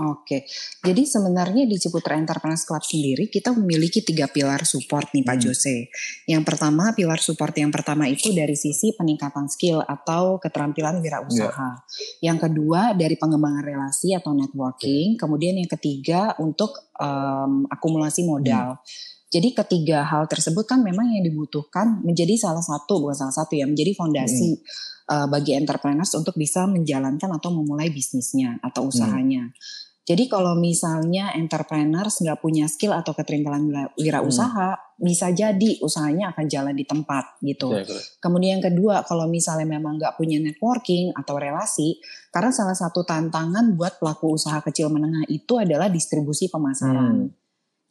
Oke, 0.00 0.48
jadi 0.80 1.02
sebenarnya 1.04 1.68
di 1.68 1.76
Ciputra 1.76 2.16
Enterprise 2.16 2.64
Club 2.64 2.80
sendiri 2.80 3.28
kita 3.28 3.52
memiliki 3.52 4.00
tiga 4.00 4.32
pilar 4.32 4.64
support 4.64 5.12
nih 5.12 5.20
Pak 5.20 5.36
hmm. 5.36 5.44
Jose. 5.44 5.76
Yang 6.24 6.42
pertama 6.48 6.96
pilar 6.96 7.20
support 7.20 7.52
yang 7.52 7.68
pertama 7.68 8.08
itu 8.08 8.32
dari 8.32 8.56
sisi 8.56 8.96
peningkatan 8.96 9.52
skill 9.52 9.84
atau 9.84 10.40
keterampilan 10.40 11.04
wirausaha. 11.04 11.70
Yeah. 11.84 12.32
Yang 12.32 12.48
kedua 12.48 12.96
dari 12.96 13.20
pengembangan 13.20 13.60
relasi 13.60 14.16
atau 14.16 14.32
networking. 14.32 15.20
Kemudian 15.20 15.60
yang 15.60 15.68
ketiga 15.68 16.32
untuk 16.40 16.92
um, 16.96 17.68
akumulasi 17.68 18.24
modal. 18.24 18.80
Hmm. 18.80 19.28
Jadi 19.30 19.54
ketiga 19.54 20.02
hal 20.02 20.26
tersebut 20.26 20.66
kan 20.66 20.82
memang 20.82 21.14
yang 21.14 21.22
dibutuhkan 21.22 22.02
menjadi 22.02 22.34
salah 22.34 22.64
satu 22.64 22.98
bukan 22.98 23.14
salah 23.14 23.36
satu 23.36 23.54
ya 23.54 23.62
menjadi 23.62 23.94
fondasi 23.94 24.58
hmm. 24.58 24.64
uh, 25.06 25.26
bagi 25.30 25.54
entrepreneurs 25.54 26.10
untuk 26.18 26.34
bisa 26.34 26.66
menjalankan 26.66 27.30
atau 27.30 27.54
memulai 27.54 27.94
bisnisnya 27.94 28.58
atau 28.58 28.88
hmm. 28.88 28.90
usahanya. 28.90 29.44
Hmm. 29.46 29.89
Jadi 30.10 30.26
kalau 30.26 30.58
misalnya 30.58 31.30
entrepreneurs 31.38 32.18
nggak 32.18 32.42
punya 32.42 32.66
skill 32.66 32.90
atau 32.90 33.14
keterampilan 33.14 33.94
wirausaha, 33.94 34.74
hmm. 34.74 35.06
bisa 35.06 35.30
jadi 35.30 35.78
usahanya 35.78 36.34
akan 36.34 36.50
jalan 36.50 36.74
di 36.74 36.82
tempat 36.82 37.38
gitu. 37.38 37.70
Ya, 37.78 37.86
Kemudian 38.18 38.58
yang 38.58 38.74
kedua, 38.74 39.06
kalau 39.06 39.30
misalnya 39.30 39.70
memang 39.70 40.02
nggak 40.02 40.18
punya 40.18 40.42
networking 40.42 41.14
atau 41.14 41.38
relasi, 41.38 42.02
karena 42.34 42.50
salah 42.50 42.74
satu 42.74 43.06
tantangan 43.06 43.78
buat 43.78 44.02
pelaku 44.02 44.34
usaha 44.34 44.58
kecil 44.66 44.90
menengah 44.90 45.30
itu 45.30 45.62
adalah 45.62 45.86
distribusi 45.86 46.50
pemasaran. 46.50 47.30
Hmm. 47.30 47.39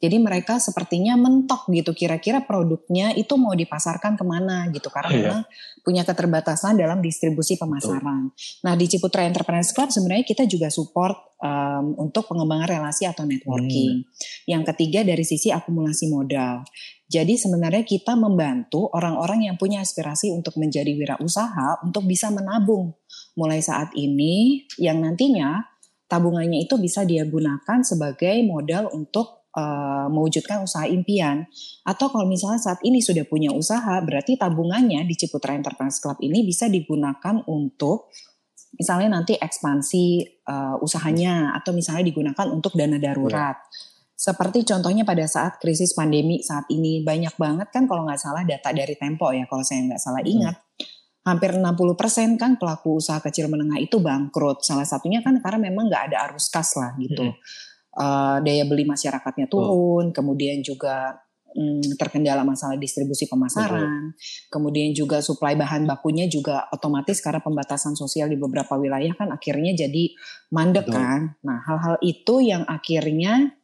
Jadi 0.00 0.16
mereka 0.16 0.56
sepertinya 0.56 1.12
mentok 1.20 1.68
gitu 1.68 1.92
kira-kira 1.92 2.40
produknya 2.40 3.12
itu 3.12 3.36
mau 3.36 3.52
dipasarkan 3.52 4.16
ke 4.16 4.24
mana 4.24 4.64
gitu 4.72 4.88
karena 4.88 5.10
yeah. 5.12 5.20
memang 5.20 5.42
punya 5.84 6.02
keterbatasan 6.08 6.80
dalam 6.80 7.04
distribusi 7.04 7.60
pemasaran. 7.60 8.32
Betul. 8.32 8.64
Nah 8.64 8.74
di 8.80 8.86
Ciputra 8.88 9.28
Entrepreneurs 9.28 9.76
Club 9.76 9.92
sebenarnya 9.92 10.24
kita 10.24 10.48
juga 10.48 10.72
support 10.72 11.36
um, 11.44 12.00
untuk 12.00 12.24
pengembangan 12.32 12.80
relasi 12.80 13.04
atau 13.04 13.28
networking. 13.28 14.00
Hmm. 14.00 14.48
Yang 14.48 14.62
ketiga 14.72 15.04
dari 15.04 15.24
sisi 15.24 15.52
akumulasi 15.52 16.08
modal. 16.08 16.64
Jadi 17.10 17.36
sebenarnya 17.36 17.84
kita 17.84 18.16
membantu 18.16 18.88
orang-orang 18.96 19.52
yang 19.52 19.56
punya 19.60 19.84
aspirasi 19.84 20.32
untuk 20.32 20.56
menjadi 20.56 20.94
wirausaha 20.96 21.84
untuk 21.84 22.06
bisa 22.08 22.32
menabung 22.32 22.96
mulai 23.34 23.60
saat 23.60 23.92
ini 23.98 24.64
yang 24.78 25.02
nantinya 25.02 25.64
tabungannya 26.06 26.66
itu 26.66 26.78
bisa 26.78 27.02
dia 27.06 27.26
gunakan 27.26 27.82
sebagai 27.82 28.42
modal 28.46 28.94
untuk 28.94 29.39
uh, 29.56 30.06
mewujudkan 30.10 30.62
usaha 30.62 30.86
impian 30.86 31.46
atau 31.82 32.10
kalau 32.12 32.26
misalnya 32.26 32.60
saat 32.62 32.80
ini 32.86 33.02
sudah 33.02 33.26
punya 33.26 33.50
usaha 33.50 33.98
berarti 34.02 34.38
tabungannya 34.38 35.02
di 35.06 35.14
Ciputra 35.18 35.56
Enterprise 35.56 35.98
Club 35.98 36.18
ini 36.22 36.46
bisa 36.46 36.70
digunakan 36.70 37.42
untuk 37.50 38.10
misalnya 38.78 39.18
nanti 39.18 39.34
ekspansi 39.34 40.04
uh, 40.46 40.76
usahanya 40.78 41.54
atau 41.58 41.74
misalnya 41.74 42.06
digunakan 42.06 42.46
untuk 42.50 42.78
dana 42.78 42.98
darurat. 43.02 43.58
Yeah. 43.58 43.88
Seperti 44.20 44.68
contohnya 44.68 45.08
pada 45.08 45.24
saat 45.24 45.56
krisis 45.58 45.96
pandemi 45.96 46.44
saat 46.44 46.68
ini 46.68 47.00
banyak 47.00 47.40
banget 47.40 47.72
kan 47.72 47.88
kalau 47.88 48.04
nggak 48.04 48.20
salah 48.20 48.44
data 48.44 48.68
dari 48.70 48.92
Tempo 48.94 49.32
ya 49.32 49.48
kalau 49.48 49.64
saya 49.64 49.86
nggak 49.86 50.02
salah 50.02 50.22
ingat. 50.22 50.56
Hmm 50.56 50.98
hampir 51.20 51.52
60% 51.52 52.40
kan 52.40 52.56
pelaku 52.56 52.96
usaha 52.96 53.20
kecil 53.20 53.52
menengah 53.52 53.76
itu 53.76 54.00
bangkrut. 54.00 54.64
Salah 54.64 54.88
satunya 54.88 55.20
kan 55.20 55.36
karena 55.44 55.68
memang 55.68 55.92
nggak 55.92 56.10
ada 56.10 56.32
arus 56.32 56.48
kas 56.48 56.72
lah 56.80 56.96
gitu. 56.96 57.28
Hmm 57.28 57.36
uh, 57.96 58.38
daya 58.44 58.64
beli 58.68 58.86
masyarakatnya 58.86 59.50
turun, 59.50 60.10
oh. 60.10 60.14
kemudian 60.14 60.62
juga 60.62 61.18
um, 61.54 61.82
terkendala 61.98 62.46
masalah 62.46 62.78
distribusi 62.78 63.26
pemasaran, 63.26 64.14
Betul. 64.14 64.50
kemudian 64.52 64.90
juga 64.94 65.18
suplai 65.24 65.58
bahan 65.58 65.86
bakunya 65.86 66.30
juga 66.30 66.70
otomatis 66.70 67.18
karena 67.18 67.42
pembatasan 67.42 67.98
sosial 67.98 68.30
di 68.30 68.38
beberapa 68.38 68.78
wilayah 68.78 69.14
kan 69.18 69.30
akhirnya 69.34 69.74
jadi 69.74 70.14
mandek 70.54 70.86
Betul. 70.86 70.98
kan. 70.98 71.20
Nah 71.42 71.58
hal-hal 71.66 71.96
itu 72.02 72.34
yang 72.44 72.62
akhirnya 72.66 73.54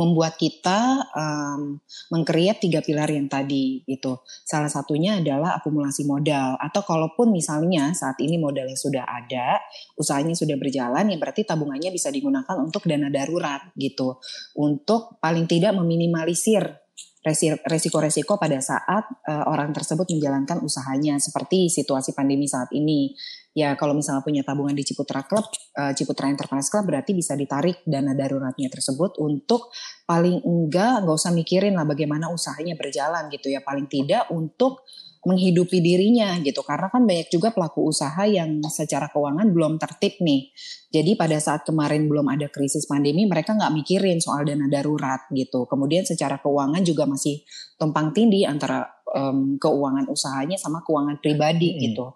membuat 0.00 0.40
kita 0.40 1.12
um, 1.12 1.76
mengkreat 2.08 2.64
tiga 2.64 2.80
pilar 2.80 3.12
yang 3.12 3.28
tadi 3.28 3.84
itu. 3.84 4.16
Salah 4.24 4.72
satunya 4.72 5.20
adalah 5.20 5.60
akumulasi 5.60 6.08
modal 6.08 6.56
atau 6.56 6.80
kalaupun 6.80 7.28
misalnya 7.28 7.92
saat 7.92 8.16
ini 8.24 8.40
modalnya 8.40 8.80
sudah 8.80 9.04
ada, 9.04 9.60
usahanya 10.00 10.32
sudah 10.32 10.56
berjalan, 10.56 11.04
ya 11.12 11.16
berarti 11.20 11.44
tabungannya 11.44 11.92
bisa 11.92 12.08
digunakan 12.08 12.56
untuk 12.56 12.88
dana 12.88 13.12
darurat 13.12 13.68
gitu. 13.76 14.16
Untuk 14.56 15.20
paling 15.20 15.44
tidak 15.44 15.76
meminimalisir 15.76 16.80
resiko-resiko 17.20 18.40
pada 18.40 18.56
saat 18.64 19.04
uh, 19.28 19.44
orang 19.44 19.76
tersebut 19.76 20.08
menjalankan 20.08 20.64
usahanya 20.64 21.20
seperti 21.20 21.68
situasi 21.68 22.16
pandemi 22.16 22.48
saat 22.48 22.72
ini. 22.72 23.12
Ya 23.50 23.74
kalau 23.74 23.92
misalnya 23.92 24.24
punya 24.24 24.40
tabungan 24.46 24.72
di 24.72 24.86
Ciputra 24.86 25.26
Club, 25.26 25.44
uh, 25.76 25.92
Ciputra 25.92 26.32
Enterprise 26.32 26.72
Club 26.72 26.88
berarti 26.88 27.12
bisa 27.12 27.36
ditarik 27.36 27.84
dana 27.84 28.16
daruratnya 28.16 28.72
tersebut 28.72 29.20
untuk 29.20 29.68
paling 30.08 30.40
enggak 30.40 31.04
nggak 31.04 31.16
usah 31.18 31.34
mikirin 31.34 31.76
lah 31.76 31.84
bagaimana 31.84 32.32
usahanya 32.32 32.72
berjalan 32.78 33.28
gitu 33.28 33.52
ya. 33.52 33.60
Paling 33.60 33.90
tidak 33.90 34.30
untuk 34.32 34.86
menghidupi 35.20 35.84
dirinya 35.84 36.32
gitu. 36.40 36.64
Karena 36.64 36.88
kan 36.88 37.04
banyak 37.04 37.28
juga 37.28 37.52
pelaku 37.52 37.92
usaha 37.92 38.24
yang 38.24 38.64
secara 38.72 39.12
keuangan 39.12 39.52
belum 39.52 39.76
tertib 39.76 40.16
nih. 40.24 40.48
Jadi 40.88 41.12
pada 41.14 41.36
saat 41.36 41.68
kemarin 41.68 42.08
belum 42.08 42.24
ada 42.32 42.48
krisis 42.48 42.88
pandemi 42.88 43.28
mereka 43.28 43.52
nggak 43.52 43.72
mikirin 43.76 44.18
soal 44.18 44.48
dana 44.48 44.64
darurat 44.66 45.28
gitu. 45.28 45.68
Kemudian 45.68 46.08
secara 46.08 46.40
keuangan 46.40 46.80
juga 46.80 47.04
masih 47.04 47.44
tumpang 47.76 48.16
tindih 48.16 48.48
antara 48.48 48.88
um, 49.12 49.60
keuangan 49.60 50.08
usahanya 50.08 50.56
sama 50.56 50.80
keuangan 50.80 51.20
pribadi 51.20 51.76
hmm. 51.76 51.78
gitu. 51.84 52.06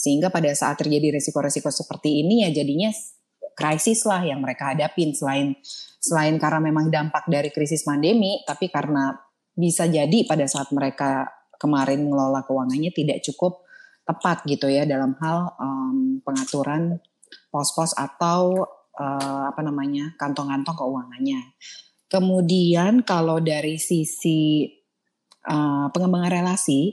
Sehingga 0.00 0.32
pada 0.32 0.48
saat 0.56 0.80
terjadi 0.80 1.20
resiko-resiko 1.20 1.68
seperti 1.68 2.24
ini 2.24 2.48
ya 2.48 2.64
jadinya 2.64 2.88
krisis 3.54 4.08
lah 4.08 4.24
yang 4.24 4.40
mereka 4.40 4.72
hadapin. 4.72 5.12
Selain 5.12 5.52
selain 6.00 6.40
karena 6.40 6.64
memang 6.64 6.88
dampak 6.88 7.28
dari 7.28 7.52
krisis 7.52 7.84
pandemi 7.84 8.40
tapi 8.48 8.72
karena 8.72 9.12
bisa 9.54 9.84
jadi 9.86 10.26
pada 10.26 10.48
saat 10.48 10.72
mereka 10.74 11.28
kemarin 11.58 12.06
mengelola 12.06 12.42
keuangannya 12.44 12.90
tidak 12.92 13.22
cukup 13.24 13.64
tepat 14.04 14.44
gitu 14.44 14.68
ya 14.68 14.84
dalam 14.84 15.16
hal 15.18 15.56
um, 15.56 16.20
pengaturan 16.20 17.00
pos-pos 17.48 17.96
atau 17.96 18.68
uh, 19.00 19.44
apa 19.48 19.60
namanya 19.64 20.12
kantong-kantong 20.20 20.76
keuangannya. 20.76 21.56
Kemudian 22.06 23.02
kalau 23.02 23.40
dari 23.40 23.80
sisi 23.80 24.68
uh, 25.48 25.88
pengembangan 25.90 26.30
relasi 26.44 26.92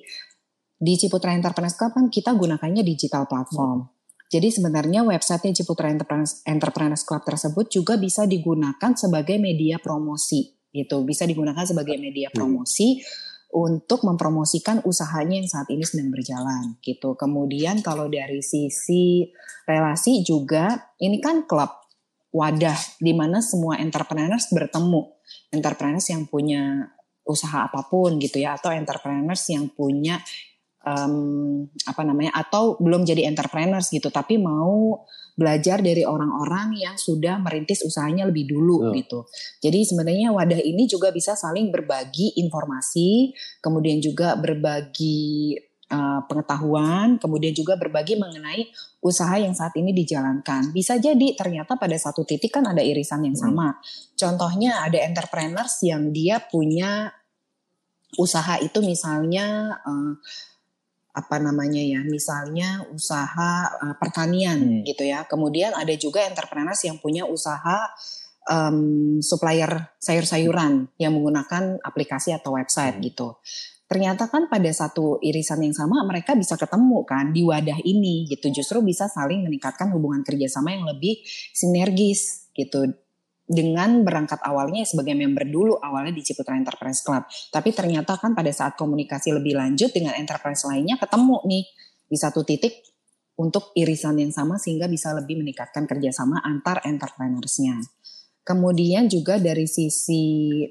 di 0.82 0.94
Ciputra 0.98 1.36
Enterprise 1.36 1.78
Club 1.78 1.94
kan 1.94 2.06
kita 2.10 2.34
gunakannya 2.34 2.82
digital 2.82 3.28
platform. 3.28 3.86
Hmm. 3.86 3.92
Jadi 4.32 4.48
sebenarnya 4.48 5.04
websitenya 5.04 5.52
Ciputra 5.62 5.92
Enterprise, 5.92 6.40
Enterprise 6.48 7.04
Club 7.04 7.28
tersebut 7.28 7.68
juga 7.68 8.00
bisa 8.00 8.24
digunakan 8.24 8.96
sebagai 8.96 9.36
media 9.36 9.76
promosi 9.84 10.56
gitu, 10.72 11.04
bisa 11.04 11.28
digunakan 11.28 11.68
sebagai 11.68 12.00
media 12.00 12.32
promosi. 12.32 13.04
Hmm 13.04 13.31
untuk 13.52 14.08
mempromosikan 14.08 14.80
usahanya 14.88 15.44
yang 15.44 15.50
saat 15.52 15.68
ini 15.68 15.84
sedang 15.84 16.10
berjalan 16.10 16.80
gitu. 16.80 17.20
Kemudian 17.20 17.84
kalau 17.84 18.08
dari 18.08 18.40
sisi 18.40 19.28
relasi 19.68 20.24
juga 20.24 20.96
ini 21.04 21.20
kan 21.20 21.44
klub 21.44 21.70
wadah 22.32 22.80
di 22.98 23.12
mana 23.12 23.44
semua 23.44 23.76
entrepreneurs 23.80 24.48
bertemu. 24.56 25.04
Entrepreneurs 25.52 26.08
yang 26.08 26.28
punya 26.32 26.96
usaha 27.28 27.68
apa 27.68 27.86
pun 27.86 28.18
gitu 28.18 28.42
ya 28.42 28.58
atau 28.58 28.74
entrepreneurs 28.74 29.46
yang 29.52 29.70
punya 29.70 30.18
um, 30.86 31.68
apa 31.86 32.02
namanya 32.02 32.34
atau 32.34 32.80
belum 32.82 33.06
jadi 33.06 33.30
entrepreneurs 33.30 33.94
gitu 33.94 34.10
tapi 34.10 34.42
mau 34.42 35.06
belajar 35.42 35.82
dari 35.82 36.06
orang-orang 36.06 36.78
yang 36.78 36.94
sudah 37.02 37.42
merintis 37.42 37.82
usahanya 37.82 38.30
lebih 38.30 38.46
dulu 38.46 38.94
oh. 38.94 38.94
gitu. 38.94 39.26
Jadi 39.58 39.82
sebenarnya 39.82 40.30
wadah 40.30 40.62
ini 40.62 40.86
juga 40.86 41.10
bisa 41.10 41.34
saling 41.34 41.74
berbagi 41.74 42.38
informasi, 42.38 43.34
kemudian 43.58 43.98
juga 43.98 44.38
berbagi 44.38 45.58
uh, 45.90 46.22
pengetahuan, 46.30 47.18
kemudian 47.18 47.58
juga 47.58 47.74
berbagi 47.82 48.22
mengenai 48.22 48.70
usaha 49.02 49.34
yang 49.42 49.58
saat 49.58 49.74
ini 49.82 49.92
dijalankan. 49.92 50.70
Bisa 50.70 51.02
jadi 51.02 51.34
ternyata 51.34 51.76
pada 51.82 51.98
satu 51.98 52.22
titik 52.22 52.54
kan 52.54 52.70
ada 52.70 52.86
irisan 52.86 53.26
yang 53.26 53.34
hmm. 53.34 53.44
sama. 53.44 53.74
Hmm. 53.74 53.82
Contohnya 54.14 54.86
ada 54.86 55.02
entrepreneurs 55.02 55.82
yang 55.82 56.14
dia 56.14 56.38
punya 56.38 57.10
usaha 58.20 58.60
itu 58.60 58.84
misalnya 58.84 59.80
uh, 59.88 60.14
apa 61.12 61.36
namanya 61.44 61.84
ya, 61.84 62.02
misalnya 62.08 62.88
usaha 62.92 63.68
uh, 63.68 63.96
pertanian 64.00 64.82
hmm. 64.82 64.84
gitu 64.88 65.04
ya. 65.04 65.28
Kemudian 65.28 65.76
ada 65.76 65.92
juga 66.00 66.24
entrepreneurs 66.24 66.82
yang 66.88 66.98
punya 67.04 67.28
usaha 67.28 67.92
um, 68.48 69.20
supplier 69.20 69.92
sayur-sayuran 70.00 70.88
yang 70.96 71.12
menggunakan 71.14 71.78
aplikasi 71.84 72.32
atau 72.32 72.56
website 72.56 72.98
hmm. 72.98 73.04
gitu. 73.12 73.36
Ternyata 73.92 74.32
kan 74.32 74.48
pada 74.48 74.72
satu 74.72 75.20
irisan 75.20 75.68
yang 75.68 75.76
sama 75.76 76.00
mereka 76.08 76.32
bisa 76.32 76.56
ketemu 76.56 77.04
kan 77.04 77.36
di 77.36 77.44
wadah 77.44 77.84
ini 77.84 78.24
gitu. 78.32 78.48
Justru 78.48 78.80
bisa 78.80 79.12
saling 79.12 79.44
meningkatkan 79.44 79.92
hubungan 79.92 80.24
kerjasama 80.24 80.72
yang 80.72 80.88
lebih 80.88 81.20
sinergis 81.52 82.48
gitu 82.56 82.88
dengan 83.46 84.06
berangkat 84.06 84.40
awalnya 84.46 84.88
sebagai 84.88 85.12
member 85.12 85.44
dulu 85.50 85.76
awalnya 85.82 86.16
di 86.16 86.24
Ciputra 86.24 86.56
Enterprise 86.56 87.04
Club. 87.04 87.28
Tapi 87.52 87.70
ternyata 87.76 88.16
kan 88.16 88.32
pada 88.32 88.50
saat 88.54 88.80
komunikasi 88.80 89.36
lebih 89.36 89.60
lanjut 89.60 89.92
dengan 89.92 90.16
enterprise 90.16 90.64
lainnya 90.64 90.96
ketemu 90.96 91.38
nih 91.46 91.64
di 92.08 92.18
satu 92.18 92.48
titik 92.48 92.80
untuk 93.40 93.74
irisan 93.74 94.20
yang 94.22 94.32
sama 94.32 94.62
sehingga 94.62 94.86
bisa 94.86 95.12
lebih 95.18 95.42
meningkatkan 95.42 95.90
kerjasama 95.90 96.40
antar 96.46 96.86
entrepreneursnya. 96.86 97.82
Kemudian 98.42 99.06
juga 99.10 99.38
dari 99.38 99.66
sisi 99.70 100.62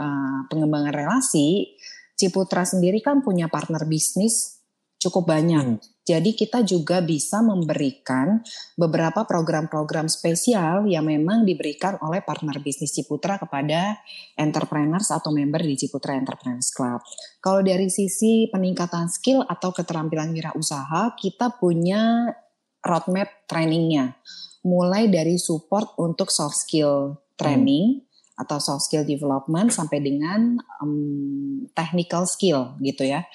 uh, 0.00 0.40
pengembangan 0.48 0.92
relasi, 0.92 1.76
Ciputra 2.18 2.66
sendiri 2.66 2.98
kan 2.98 3.22
punya 3.22 3.46
partner 3.46 3.86
bisnis 3.86 4.58
cukup 4.98 5.30
banyak. 5.30 5.78
Hmm. 5.78 5.97
Jadi 6.08 6.32
kita 6.32 6.64
juga 6.64 7.04
bisa 7.04 7.44
memberikan 7.44 8.40
beberapa 8.80 9.28
program-program 9.28 10.08
spesial 10.08 10.88
yang 10.88 11.04
memang 11.04 11.44
diberikan 11.44 12.00
oleh 12.00 12.24
partner 12.24 12.56
bisnis 12.64 12.96
Ciputra 12.96 13.36
kepada 13.36 14.00
entrepreneurs 14.40 15.12
atau 15.12 15.28
member 15.28 15.60
di 15.60 15.76
Ciputra 15.76 16.16
Entrepreneurs 16.16 16.72
Club. 16.72 17.04
Kalau 17.44 17.60
dari 17.60 17.92
sisi 17.92 18.48
peningkatan 18.48 19.12
skill 19.12 19.44
atau 19.44 19.68
keterampilan 19.68 20.32
wirausaha, 20.32 21.12
kita 21.20 21.60
punya 21.60 22.32
roadmap 22.80 23.44
trainingnya. 23.44 24.16
Mulai 24.64 25.12
dari 25.12 25.36
support 25.36 25.92
untuk 26.00 26.32
soft 26.32 26.56
skill 26.56 27.20
training, 27.36 28.00
hmm. 28.00 28.42
atau 28.48 28.56
soft 28.56 28.88
skill 28.88 29.04
development 29.04 29.76
sampai 29.76 30.00
dengan 30.00 30.56
um, 30.80 31.68
technical 31.76 32.24
skill 32.24 32.80
gitu 32.80 33.04
ya. 33.04 33.28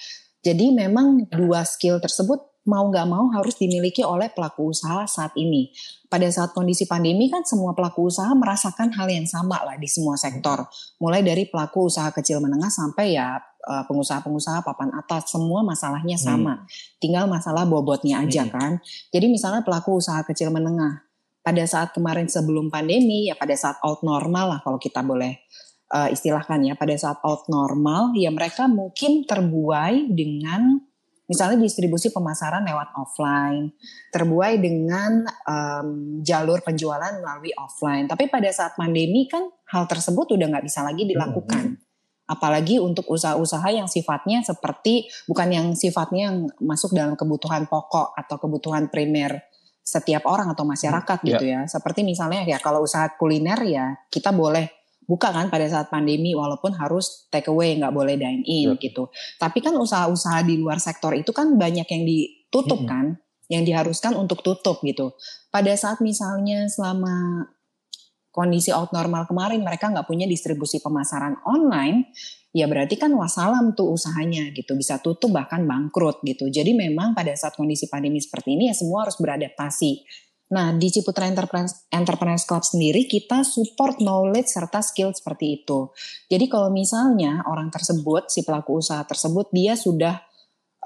Jadi 0.44 0.74
memang 0.76 1.30
dua 1.32 1.64
skill 1.64 2.02
tersebut 2.02 2.53
mau 2.64 2.88
nggak 2.88 3.06
mau 3.08 3.28
harus 3.32 3.56
dimiliki 3.60 4.00
oleh 4.00 4.32
pelaku 4.32 4.72
usaha 4.72 5.04
saat 5.04 5.36
ini. 5.36 5.72
Pada 6.08 6.24
saat 6.32 6.56
kondisi 6.56 6.88
pandemi 6.88 7.28
kan 7.28 7.44
semua 7.44 7.76
pelaku 7.76 8.08
usaha 8.08 8.30
merasakan 8.32 8.92
hal 8.96 9.08
yang 9.10 9.28
sama 9.28 9.60
lah 9.64 9.76
di 9.76 9.88
semua 9.88 10.16
sektor. 10.16 10.64
Mulai 11.00 11.20
dari 11.20 11.44
pelaku 11.48 11.92
usaha 11.92 12.08
kecil 12.14 12.40
menengah 12.40 12.72
sampai 12.72 13.16
ya 13.16 13.36
eh, 13.42 13.84
pengusaha-pengusaha 13.84 14.64
papan 14.64 14.94
atas 14.96 15.28
semua 15.32 15.60
masalahnya 15.60 16.16
sama. 16.16 16.60
Hmm. 16.60 16.66
Tinggal 17.02 17.24
masalah 17.28 17.68
bobotnya 17.68 18.24
aja 18.24 18.48
hmm. 18.48 18.52
kan. 18.52 18.72
Jadi 19.12 19.26
misalnya 19.28 19.60
pelaku 19.60 20.00
usaha 20.00 20.24
kecil 20.24 20.48
menengah 20.48 21.04
pada 21.44 21.60
saat 21.68 21.92
kemarin 21.92 22.24
sebelum 22.24 22.72
pandemi 22.72 23.28
ya 23.28 23.36
pada 23.36 23.52
saat 23.52 23.76
old 23.84 24.00
normal 24.00 24.56
lah 24.56 24.60
kalau 24.64 24.80
kita 24.80 25.04
boleh 25.04 25.44
uh, 25.92 26.08
istilahkan 26.08 26.56
ya 26.64 26.72
pada 26.72 26.96
saat 26.96 27.20
old 27.20 27.44
normal 27.52 28.16
ya 28.16 28.32
mereka 28.32 28.64
mungkin 28.64 29.28
terbuai 29.28 30.08
dengan 30.08 30.80
Misalnya 31.24 31.56
distribusi 31.56 32.12
pemasaran 32.12 32.68
lewat 32.68 32.92
offline, 33.00 33.72
terbuai 34.12 34.60
dengan 34.60 35.24
um, 35.48 36.20
jalur 36.20 36.60
penjualan 36.60 37.16
melalui 37.16 37.48
offline. 37.56 38.04
Tapi 38.04 38.28
pada 38.28 38.52
saat 38.52 38.76
pandemi 38.76 39.24
kan 39.24 39.48
hal 39.72 39.88
tersebut 39.88 40.36
udah 40.36 40.46
nggak 40.52 40.64
bisa 40.68 40.84
lagi 40.84 41.08
dilakukan. 41.08 41.80
Hmm. 41.80 41.80
Apalagi 42.28 42.76
untuk 42.76 43.08
usaha-usaha 43.08 43.68
yang 43.72 43.88
sifatnya 43.88 44.44
seperti 44.44 45.08
bukan 45.24 45.48
yang 45.48 45.66
sifatnya 45.72 46.32
yang 46.32 46.36
masuk 46.60 46.92
dalam 46.92 47.16
kebutuhan 47.16 47.68
pokok 47.68 48.12
atau 48.16 48.36
kebutuhan 48.36 48.92
primer 48.92 49.44
setiap 49.84 50.24
orang 50.24 50.52
atau 50.52 50.64
masyarakat 50.64 51.18
hmm, 51.24 51.28
gitu 51.28 51.44
yeah. 51.48 51.64
ya. 51.64 51.72
Seperti 51.72 52.04
misalnya 52.04 52.44
ya 52.44 52.60
kalau 52.60 52.84
usaha 52.84 53.08
kuliner 53.16 53.64
ya 53.64 53.96
kita 54.12 54.28
boleh 54.28 54.83
buka 55.04 55.30
kan 55.30 55.52
pada 55.52 55.68
saat 55.68 55.92
pandemi 55.92 56.32
walaupun 56.32 56.72
harus 56.76 57.28
take 57.28 57.48
away 57.52 57.76
nggak 57.76 57.92
boleh 57.92 58.16
dine 58.16 58.44
in 58.44 58.72
yeah. 58.72 58.76
gitu. 58.80 59.12
Tapi 59.36 59.60
kan 59.60 59.76
usaha-usaha 59.76 60.44
di 60.44 60.56
luar 60.56 60.80
sektor 60.80 61.12
itu 61.12 61.30
kan 61.30 61.56
banyak 61.56 61.84
yang 61.84 62.02
ditutup 62.04 62.80
mm 62.82 62.86
-hmm. 62.88 62.92
kan, 62.92 63.06
yang 63.52 63.62
diharuskan 63.62 64.16
untuk 64.16 64.40
tutup 64.40 64.80
gitu. 64.80 65.12
Pada 65.52 65.72
saat 65.76 66.00
misalnya 66.00 66.66
selama 66.66 67.46
kondisi 68.34 68.74
out 68.74 68.90
normal 68.90 69.30
kemarin 69.30 69.62
mereka 69.62 69.86
nggak 69.92 70.10
punya 70.10 70.26
distribusi 70.26 70.82
pemasaran 70.82 71.38
online, 71.46 72.10
ya 72.50 72.66
berarti 72.66 72.98
kan 72.98 73.14
wassalam 73.14 73.78
tuh 73.78 73.94
usahanya 73.94 74.50
gitu 74.50 74.74
bisa 74.74 74.98
tutup 74.98 75.30
bahkan 75.30 75.62
bangkrut 75.62 76.18
gitu. 76.26 76.50
Jadi 76.50 76.74
memang 76.74 77.14
pada 77.14 77.30
saat 77.38 77.54
kondisi 77.54 77.86
pandemi 77.86 78.18
seperti 78.18 78.58
ini 78.58 78.72
ya 78.72 78.74
semua 78.74 79.06
harus 79.06 79.14
beradaptasi 79.22 80.02
Nah, 80.54 80.70
di 80.70 80.86
Ciputra 80.86 81.26
Enterprise, 81.26 81.90
Enterprise 81.90 82.46
Club 82.46 82.62
sendiri 82.62 83.10
kita 83.10 83.42
support 83.42 83.98
knowledge 83.98 84.46
serta 84.46 84.78
skill 84.86 85.10
seperti 85.10 85.62
itu. 85.62 85.90
Jadi 86.30 86.46
kalau 86.46 86.70
misalnya 86.70 87.42
orang 87.50 87.74
tersebut, 87.74 88.30
si 88.30 88.46
pelaku 88.46 88.78
usaha 88.78 89.02
tersebut, 89.02 89.50
dia 89.50 89.74
sudah 89.74 90.22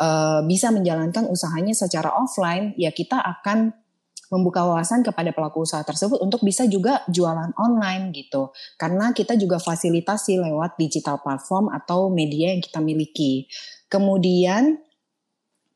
uh, 0.00 0.40
bisa 0.48 0.72
menjalankan 0.72 1.28
usahanya 1.28 1.76
secara 1.76 2.16
offline, 2.16 2.72
ya 2.80 2.88
kita 2.96 3.20
akan 3.20 3.76
membuka 4.32 4.64
wawasan 4.64 5.04
kepada 5.04 5.32
pelaku 5.32 5.64
usaha 5.64 5.80
tersebut 5.84 6.20
untuk 6.20 6.44
bisa 6.44 6.64
juga 6.68 7.04
jualan 7.08 7.52
online 7.60 8.12
gitu. 8.16 8.52
Karena 8.80 9.12
kita 9.12 9.36
juga 9.36 9.60
fasilitasi 9.60 10.40
lewat 10.40 10.80
digital 10.80 11.20
platform 11.20 11.72
atau 11.72 12.08
media 12.08 12.52
yang 12.56 12.60
kita 12.64 12.80
miliki. 12.80 13.48
Kemudian 13.88 14.80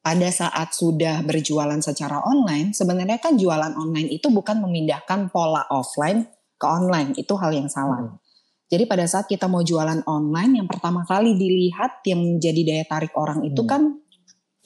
pada 0.02 0.28
saat 0.34 0.74
sudah 0.74 1.22
berjualan 1.22 1.78
secara 1.78 2.26
online, 2.26 2.74
sebenarnya 2.74 3.22
kan 3.22 3.38
jualan 3.38 3.78
online 3.78 4.10
itu 4.10 4.34
bukan 4.34 4.58
memindahkan 4.58 5.30
pola 5.30 5.62
offline 5.70 6.26
ke 6.58 6.66
online, 6.66 7.14
itu 7.14 7.30
hal 7.38 7.54
yang 7.54 7.70
salah. 7.70 8.02
Hmm. 8.02 8.18
Jadi 8.66 8.90
pada 8.90 9.06
saat 9.06 9.30
kita 9.30 9.46
mau 9.46 9.62
jualan 9.62 10.02
online, 10.10 10.58
yang 10.58 10.66
pertama 10.66 11.06
kali 11.06 11.38
dilihat 11.38 12.02
yang 12.02 12.18
menjadi 12.18 12.60
daya 12.66 12.84
tarik 12.90 13.14
orang 13.14 13.46
itu 13.46 13.62
hmm. 13.62 13.70
kan 13.70 13.82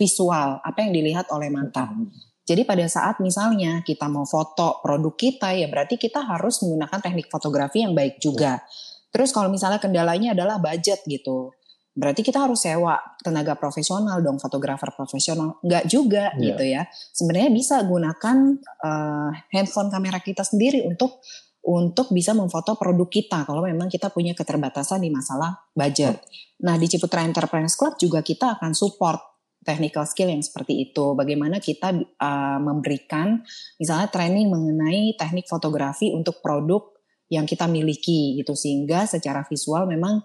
visual, 0.00 0.60
apa 0.64 0.78
yang 0.88 0.96
dilihat 0.96 1.28
oleh 1.28 1.52
mata. 1.52 1.92
Hmm. 1.92 2.08
Jadi 2.46 2.62
pada 2.62 2.86
saat 2.86 3.18
misalnya 3.20 3.82
kita 3.82 4.06
mau 4.06 4.24
foto 4.24 4.80
produk 4.80 5.12
kita, 5.18 5.52
ya 5.52 5.66
berarti 5.66 5.98
kita 5.98 6.22
harus 6.22 6.62
menggunakan 6.64 7.02
teknik 7.02 7.28
fotografi 7.28 7.84
yang 7.84 7.92
baik 7.92 8.22
juga. 8.22 8.62
Terus 9.10 9.34
kalau 9.34 9.52
misalnya 9.52 9.82
kendalanya 9.82 10.32
adalah 10.32 10.62
budget 10.62 11.02
gitu, 11.10 11.55
berarti 11.96 12.20
kita 12.20 12.44
harus 12.44 12.60
sewa 12.60 13.00
tenaga 13.24 13.56
profesional 13.56 14.20
dong 14.20 14.36
fotografer 14.36 14.92
profesional 14.92 15.56
nggak 15.64 15.88
juga 15.88 16.36
yeah. 16.36 16.44
gitu 16.52 16.64
ya 16.68 16.82
sebenarnya 17.16 17.50
bisa 17.50 17.80
gunakan 17.88 18.36
uh, 18.84 19.32
handphone 19.48 19.88
kamera 19.88 20.20
kita 20.20 20.44
sendiri 20.44 20.84
untuk 20.84 21.24
untuk 21.66 22.14
bisa 22.14 22.30
memfoto 22.30 22.78
produk 22.78 23.10
kita 23.10 23.42
kalau 23.42 23.66
memang 23.66 23.90
kita 23.90 24.14
punya 24.14 24.38
keterbatasan 24.38 25.02
di 25.02 25.10
masalah 25.10 25.66
budget. 25.74 26.22
Nah 26.62 26.78
di 26.78 26.86
Ciputra 26.86 27.26
Enterprise 27.26 27.74
Club 27.74 27.98
juga 27.98 28.22
kita 28.22 28.54
akan 28.54 28.70
support 28.70 29.18
technical 29.66 30.06
skill 30.06 30.30
yang 30.30 30.46
seperti 30.46 30.86
itu. 30.86 31.18
Bagaimana 31.18 31.58
kita 31.58 31.90
uh, 31.98 32.58
memberikan 32.62 33.42
misalnya 33.82 34.06
training 34.14 34.46
mengenai 34.46 35.18
teknik 35.18 35.50
fotografi 35.50 36.14
untuk 36.14 36.38
produk 36.38 36.86
yang 37.26 37.42
kita 37.42 37.66
miliki 37.66 38.38
gitu 38.38 38.54
sehingga 38.54 39.02
secara 39.10 39.42
visual 39.50 39.90
memang 39.90 40.22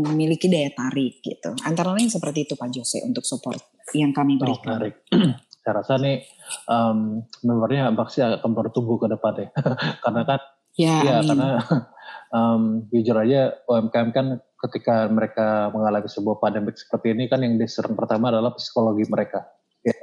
memiliki 0.00 0.48
daya 0.48 0.72
tarik 0.72 1.20
gitu. 1.20 1.52
Antara 1.68 1.92
lain 1.92 2.08
seperti 2.08 2.48
itu 2.48 2.54
Pak 2.56 2.70
Jose 2.72 3.04
untuk 3.04 3.26
support 3.28 3.60
yang 3.92 4.16
kami 4.16 4.40
berikan. 4.40 4.80
Oh, 4.80 4.88
Saya 5.62 5.78
rasa 5.78 5.94
nih 6.02 6.26
um, 6.66 7.22
membernya 7.46 7.94
pasti 7.94 8.18
akan 8.18 8.50
bertumbuh 8.50 8.98
ke 8.98 9.06
depan 9.12 9.32
ya. 9.38 9.48
karena 10.02 10.22
kan 10.26 10.40
ya, 10.74 10.96
ya 11.06 11.16
karena 11.22 11.48
um, 12.36 12.62
jujur 12.90 13.14
aja 13.14 13.62
UMKM 13.70 14.10
kan 14.10 14.26
ketika 14.66 15.06
mereka 15.06 15.70
mengalami 15.70 16.10
sebuah 16.10 16.42
pandemi 16.42 16.74
seperti 16.74 17.14
ini 17.14 17.30
kan 17.30 17.46
yang 17.46 17.58
diserang 17.58 17.94
pertama 17.94 18.34
adalah 18.34 18.54
psikologi 18.58 19.06
mereka. 19.06 19.46
Ya. 19.86 19.94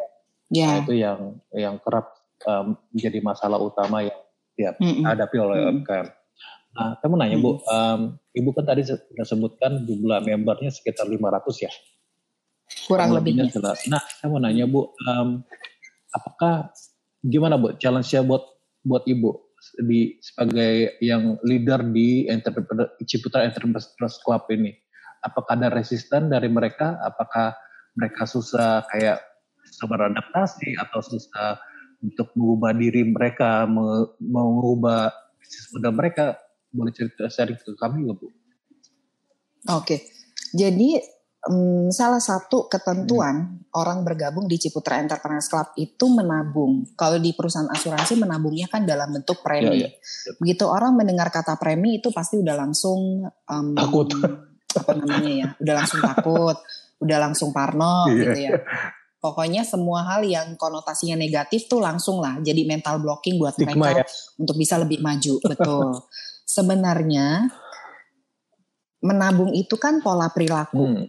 ya. 0.48 0.68
Nah, 0.68 0.78
itu 0.80 0.94
yang 0.96 1.20
yang 1.52 1.76
kerap 1.84 2.16
um, 2.48 2.80
menjadi 2.96 3.20
masalah 3.20 3.60
utama 3.60 4.00
yang 4.08 4.20
ya, 4.56 4.72
mm 4.76 4.84
-mm. 4.84 5.04
hadapi 5.08 5.36
oleh 5.40 5.56
mm 5.60 5.64
-mm. 5.64 5.72
UMKM. 5.84 6.08
Nah, 6.80 6.96
saya 6.96 7.08
mau 7.12 7.20
nanya 7.20 7.36
Bu, 7.36 7.60
um, 7.60 8.16
Ibu 8.32 8.50
kan 8.56 8.64
tadi 8.64 8.88
sudah 8.88 9.26
sebutkan 9.28 9.84
jumlah 9.84 10.24
membernya 10.24 10.72
sekitar 10.72 11.12
500 11.12 11.68
ya? 11.68 11.72
Kurang 12.88 13.12
lebihnya. 13.12 13.52
Jelas. 13.52 13.84
Nah, 13.92 14.00
saya 14.00 14.32
mau 14.32 14.40
nanya 14.40 14.64
Bu, 14.64 14.88
um, 14.88 15.44
apakah 16.16 16.72
gimana 17.20 17.60
Bu 17.60 17.76
challenge-nya 17.76 18.24
buat 18.24 18.48
buat 18.88 19.04
Ibu 19.04 19.52
di 19.84 20.24
sebagai 20.24 20.96
yang 21.04 21.36
leader 21.44 21.84
di 21.84 22.32
Entrepreneur, 22.32 22.88
Ciputra 23.04 23.44
Entrepreneurs 23.44 24.16
Club 24.24 24.48
ini? 24.56 24.72
Apakah 25.20 25.60
ada 25.60 25.68
resisten 25.68 26.32
dari 26.32 26.48
mereka? 26.48 26.96
Apakah 27.04 27.60
mereka 28.00 28.24
susah 28.24 28.88
kayak 28.88 29.20
beradaptasi 29.84 30.80
atau 30.80 31.04
susah 31.04 31.60
untuk 32.00 32.32
mengubah 32.40 32.72
diri 32.72 33.04
mereka, 33.04 33.68
mengubah 34.24 35.12
bisnis 35.44 35.76
mereka 35.76 36.40
boleh 36.70 36.94
cerita 36.94 37.26
sharing 37.30 37.58
ke 37.58 37.74
kami 37.78 38.06
nggak 38.06 38.18
Bu? 38.18 38.28
Oke, 39.76 40.08
jadi 40.56 41.02
um, 41.48 41.88
salah 41.92 42.20
satu 42.20 42.68
ketentuan 42.68 43.36
hmm. 43.70 43.78
orang 43.78 44.04
bergabung 44.04 44.50
di 44.50 44.60
Ciputra 44.60 45.00
Entrepreneurs 45.00 45.48
Club 45.48 45.72
itu 45.80 46.06
menabung. 46.12 46.84
Kalau 47.00 47.22
di 47.22 47.32
perusahaan 47.32 47.70
asuransi 47.70 48.20
menabungnya 48.20 48.68
kan 48.68 48.84
dalam 48.84 49.16
bentuk 49.16 49.40
premi. 49.40 49.86
Ya, 49.86 49.88
ya. 49.88 49.90
Begitu 50.42 50.64
orang 50.68 50.98
mendengar 50.98 51.32
kata 51.32 51.56
premi 51.56 52.00
itu 52.00 52.12
pasti 52.12 52.40
udah 52.40 52.56
langsung 52.56 53.24
um, 53.28 53.68
takut. 53.76 54.10
Apa 54.70 54.92
namanya 54.96 55.32
ya? 55.32 55.48
Udah 55.60 55.74
langsung 55.82 56.00
takut, 56.04 56.58
udah 57.04 57.18
langsung 57.20 57.50
parno 57.56 58.12
iya. 58.12 58.20
gitu 58.26 58.40
ya. 58.50 58.52
Pokoknya 59.20 59.68
semua 59.68 60.08
hal 60.08 60.24
yang 60.24 60.56
konotasinya 60.56 61.20
negatif 61.20 61.68
tuh 61.68 61.84
langsung 61.84 62.24
lah 62.24 62.40
jadi 62.40 62.64
mental 62.64 63.04
blocking 63.04 63.36
buat 63.36 63.52
Stigma, 63.52 63.92
mereka 63.92 64.08
ya? 64.08 64.40
untuk 64.40 64.56
bisa 64.56 64.80
lebih 64.80 65.04
maju. 65.04 65.44
Betul. 65.44 66.08
Sebenarnya 66.60 67.48
menabung 69.00 69.56
itu 69.56 69.80
kan 69.80 70.04
pola 70.04 70.28
perilaku. 70.28 70.84
Hmm 70.84 71.08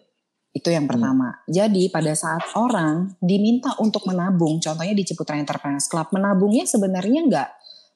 itu 0.51 0.69
yang 0.71 0.87
hmm. 0.87 0.93
pertama. 0.95 1.29
Hmm. 1.31 1.43
Jadi 1.47 1.83
pada 1.95 2.13
saat 2.15 2.43
orang 2.59 3.15
diminta 3.23 3.75
untuk 3.79 4.07
menabung, 4.11 4.59
contohnya 4.59 4.95
di 4.95 5.07
Ciputra 5.07 5.39
Entrepreneurs 5.39 5.87
Club, 5.87 6.11
menabungnya 6.11 6.67
sebenarnya 6.67 7.21
enggak 7.23 7.51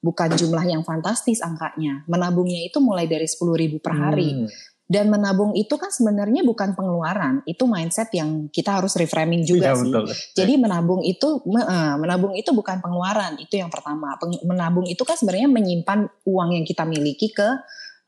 bukan 0.05 0.37
jumlah 0.37 0.64
yang 0.69 0.83
fantastis 0.87 1.40
angkanya. 1.43 2.07
Menabungnya 2.07 2.61
itu 2.62 2.79
mulai 2.79 3.09
dari 3.09 3.27
10 3.27 3.40
ribu 3.57 3.81
per 3.83 3.95
hari. 3.97 4.45
Hmm. 4.45 4.49
Dan 4.85 5.09
menabung 5.09 5.57
itu 5.57 5.81
kan 5.81 5.88
sebenarnya 5.88 6.44
bukan 6.44 6.77
pengeluaran, 6.77 7.40
itu 7.49 7.64
mindset 7.64 8.12
yang 8.12 8.53
kita 8.53 8.77
harus 8.77 8.92
reframing 9.01 9.40
juga 9.40 9.73
ya, 9.73 9.81
sih. 9.81 9.88
Betul. 9.88 10.12
Jadi 10.37 10.53
menabung 10.61 11.01
itu 11.01 11.40
menabung 11.97 12.37
itu 12.37 12.53
bukan 12.53 12.85
pengeluaran, 12.85 13.40
itu 13.40 13.57
yang 13.57 13.73
pertama. 13.73 14.12
Menabung 14.44 14.85
itu 14.85 15.01
kan 15.09 15.16
sebenarnya 15.16 15.49
menyimpan 15.49 16.05
uang 16.29 16.49
yang 16.53 16.64
kita 16.68 16.85
miliki 16.85 17.33
ke 17.33 17.49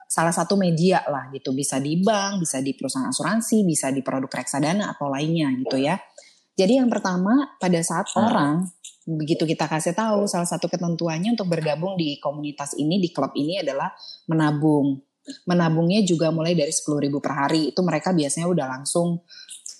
salah 0.06 0.30
satu 0.30 0.54
media 0.54 1.02
lah 1.10 1.28
gitu 1.34 1.50
bisa 1.50 1.82
di 1.82 1.98
bank 1.98 2.38
bisa 2.38 2.62
di 2.62 2.78
perusahaan 2.78 3.10
asuransi 3.10 3.66
bisa 3.66 3.90
di 3.90 4.06
produk 4.06 4.30
reksadana 4.30 4.94
atau 4.94 5.10
lainnya 5.10 5.50
gitu 5.66 5.82
ya 5.82 5.98
jadi 6.54 6.78
yang 6.78 6.88
pertama 6.88 7.58
pada 7.58 7.82
saat 7.82 8.06
hmm. 8.14 8.22
orang 8.22 8.54
begitu 9.06 9.46
kita 9.46 9.66
kasih 9.66 9.94
tahu 9.98 10.30
salah 10.30 10.46
satu 10.46 10.70
ketentuannya 10.70 11.34
untuk 11.34 11.50
bergabung 11.50 11.98
di 11.98 12.22
komunitas 12.22 12.78
ini 12.78 13.02
di 13.02 13.10
klub 13.10 13.34
ini 13.34 13.62
adalah 13.62 13.90
menabung 14.30 14.98
menabungnya 15.46 16.02
juga 16.06 16.30
mulai 16.30 16.54
dari 16.54 16.70
sepuluh 16.70 17.02
ribu 17.02 17.18
per 17.18 17.34
hari 17.34 17.74
itu 17.74 17.80
mereka 17.82 18.14
biasanya 18.14 18.46
udah 18.46 18.66
langsung 18.78 19.22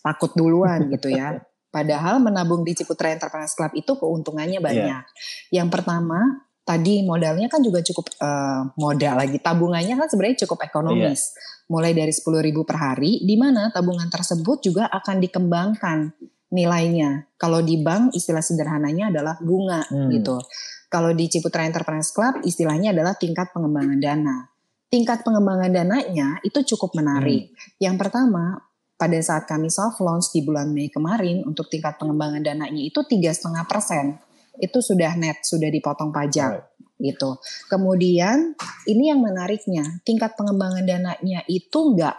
takut 0.03 0.35
duluan 0.35 0.87
gitu 0.95 1.11
ya 1.11 1.39
Padahal 1.77 2.25
menabung 2.25 2.65
di 2.65 2.73
Ciputra 2.73 3.13
Enterprise 3.13 3.53
Club 3.53 3.77
itu 3.77 4.01
keuntungannya 4.01 4.65
banyak. 4.65 5.05
Yeah. 5.53 5.61
Yang 5.61 5.69
pertama, 5.77 6.47
tadi 6.67 7.05
modalnya 7.05 7.53
kan 7.53 7.61
juga 7.61 7.85
cukup 7.85 8.17
uh, 8.17 8.73
modal 8.81 9.21
lagi 9.21 9.37
tabungannya 9.39 9.95
kan 9.95 10.09
sebenarnya 10.11 10.49
cukup 10.49 10.67
ekonomis 10.67 11.31
iya. 11.31 11.71
mulai 11.71 11.95
dari 11.95 12.11
sepuluh 12.11 12.43
ribu 12.43 12.67
per 12.67 12.75
hari 12.75 13.23
di 13.23 13.39
mana 13.39 13.71
tabungan 13.71 14.11
tersebut 14.11 14.67
juga 14.67 14.91
akan 14.91 15.23
dikembangkan 15.23 16.11
nilainya 16.51 17.31
kalau 17.39 17.63
di 17.63 17.79
bank 17.79 18.19
istilah 18.19 18.43
sederhananya 18.43 19.15
adalah 19.15 19.39
bunga 19.39 19.87
hmm. 19.87 20.11
gitu 20.19 20.43
kalau 20.91 21.15
di 21.15 21.31
Ciputra 21.31 21.63
Enterprise 21.71 22.11
Club 22.11 22.43
istilahnya 22.43 22.91
adalah 22.91 23.15
tingkat 23.15 23.55
pengembangan 23.55 24.03
dana 24.03 24.51
tingkat 24.97 25.21
pengembangan 25.21 25.69
dananya 25.69 26.41
itu 26.41 26.65
cukup 26.73 26.97
menarik 26.97 27.53
hmm. 27.53 27.77
yang 27.85 28.01
pertama 28.01 28.65
pada 28.97 29.21
saat 29.21 29.45
kami 29.45 29.69
soft 29.69 30.01
launch 30.01 30.33
di 30.33 30.41
bulan 30.41 30.73
Mei 30.73 30.89
kemarin 30.89 31.45
untuk 31.45 31.69
tingkat 31.69 32.01
pengembangan 32.01 32.41
dananya 32.41 32.81
itu 32.81 33.05
tiga 33.05 33.29
setengah 33.29 33.69
persen 33.69 34.17
itu 34.57 34.81
sudah 34.81 35.13
net, 35.21 35.45
sudah 35.45 35.69
dipotong 35.69 36.09
pajak. 36.09 36.53
Right 36.57 36.77
gitu. 36.97 37.37
Kemudian 37.69 38.57
ini 38.89 39.13
yang 39.13 39.21
menariknya, 39.21 40.01
tingkat 40.03 40.33
pengembangan 40.37 40.85
dananya 40.85 41.45
itu 41.49 41.79
enggak 41.93 42.17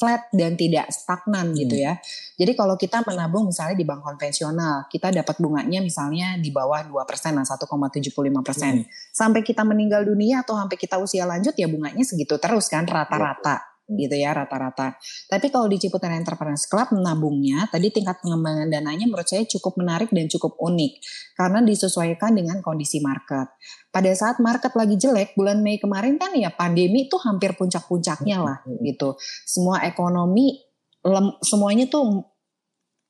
flat 0.00 0.32
dan 0.32 0.56
tidak 0.56 0.88
stagnan 0.88 1.52
hmm. 1.52 1.60
gitu 1.60 1.76
ya. 1.76 2.00
Jadi 2.40 2.56
kalau 2.56 2.80
kita 2.80 3.04
menabung 3.04 3.52
misalnya 3.52 3.76
di 3.76 3.84
bank 3.84 4.00
konvensional, 4.00 4.88
kita 4.88 5.12
dapat 5.12 5.36
bunganya 5.36 5.84
misalnya 5.84 6.40
di 6.40 6.48
bawah 6.48 6.80
2% 6.88 6.96
lah 7.36 7.44
1,75%. 7.44 8.24
Hmm. 8.24 8.88
Sampai 9.12 9.44
kita 9.44 9.60
meninggal 9.60 10.08
dunia 10.08 10.40
atau 10.40 10.56
sampai 10.56 10.80
kita 10.80 10.96
usia 10.96 11.28
lanjut 11.28 11.52
ya 11.52 11.68
bunganya 11.68 12.00
segitu 12.00 12.40
terus 12.40 12.72
kan 12.72 12.88
rata-rata 12.88 13.69
gitu 13.90 14.14
ya 14.14 14.30
rata-rata. 14.30 14.94
Tapi 15.26 15.50
kalau 15.50 15.66
di 15.66 15.82
Ciputan 15.82 16.14
Entrepreneurs 16.14 16.70
Club 16.70 16.94
menabungnya, 16.94 17.66
tadi 17.70 17.90
tingkat 17.90 18.22
pengembangan 18.22 18.70
dananya 18.70 19.06
menurut 19.10 19.26
saya 19.26 19.42
cukup 19.46 19.78
menarik 19.80 20.10
dan 20.14 20.30
cukup 20.30 20.54
unik 20.58 20.92
karena 21.34 21.58
disesuaikan 21.66 22.38
dengan 22.38 22.62
kondisi 22.62 23.02
market. 23.02 23.50
Pada 23.90 24.10
saat 24.14 24.38
market 24.38 24.70
lagi 24.78 24.94
jelek, 24.94 25.34
bulan 25.34 25.58
Mei 25.60 25.82
kemarin 25.82 26.14
kan 26.14 26.30
ya 26.38 26.54
pandemi 26.54 27.10
itu 27.10 27.18
hampir 27.18 27.58
puncak-puncaknya 27.58 28.38
lah 28.38 28.58
gitu. 28.80 29.18
Semua 29.42 29.82
ekonomi 29.82 30.62
lem, 31.02 31.34
semuanya 31.42 31.90
tuh 31.90 32.22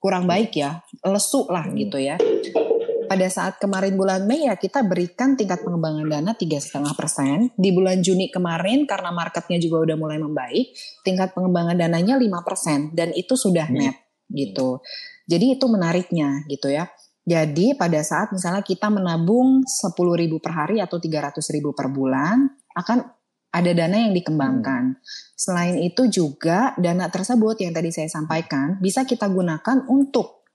kurang 0.00 0.24
baik 0.24 0.56
ya, 0.56 0.80
lesu 1.04 1.44
lah 1.52 1.68
gitu 1.76 2.00
ya 2.00 2.16
pada 3.10 3.26
saat 3.26 3.58
kemarin 3.58 3.98
bulan 3.98 4.22
Mei 4.22 4.46
ya 4.46 4.54
kita 4.54 4.86
berikan 4.86 5.34
tingkat 5.34 5.66
pengembangan 5.66 6.06
dana 6.06 6.30
tiga 6.38 6.62
setengah 6.62 6.94
persen. 6.94 7.50
Di 7.58 7.74
bulan 7.74 7.98
Juni 8.06 8.30
kemarin 8.30 8.86
karena 8.86 9.10
marketnya 9.10 9.58
juga 9.58 9.82
udah 9.82 9.96
mulai 9.98 10.22
membaik, 10.22 10.70
tingkat 11.02 11.34
pengembangan 11.34 11.74
dananya 11.74 12.14
lima 12.14 12.46
persen 12.46 12.94
dan 12.94 13.10
itu 13.10 13.34
sudah 13.34 13.66
hmm. 13.66 13.74
net 13.74 13.98
gitu. 14.30 14.78
Jadi 15.26 15.58
itu 15.58 15.66
menariknya 15.66 16.46
gitu 16.46 16.70
ya. 16.70 16.86
Jadi 17.26 17.74
pada 17.74 17.98
saat 18.06 18.30
misalnya 18.30 18.62
kita 18.62 18.86
menabung 18.86 19.66
sepuluh 19.66 20.14
ribu 20.14 20.38
per 20.38 20.54
hari 20.54 20.78
atau 20.78 21.02
tiga 21.02 21.26
ratus 21.26 21.50
ribu 21.50 21.74
per 21.74 21.90
bulan 21.90 22.46
akan 22.78 22.98
ada 23.50 23.70
dana 23.74 24.06
yang 24.06 24.14
dikembangkan. 24.14 24.84
Hmm. 24.94 25.02
Selain 25.34 25.82
itu 25.82 26.06
juga 26.06 26.78
dana 26.78 27.10
tersebut 27.10 27.58
yang 27.58 27.74
tadi 27.74 27.90
saya 27.90 28.06
sampaikan 28.06 28.78
bisa 28.78 29.02
kita 29.02 29.26
gunakan 29.26 29.82
untuk 29.90 30.46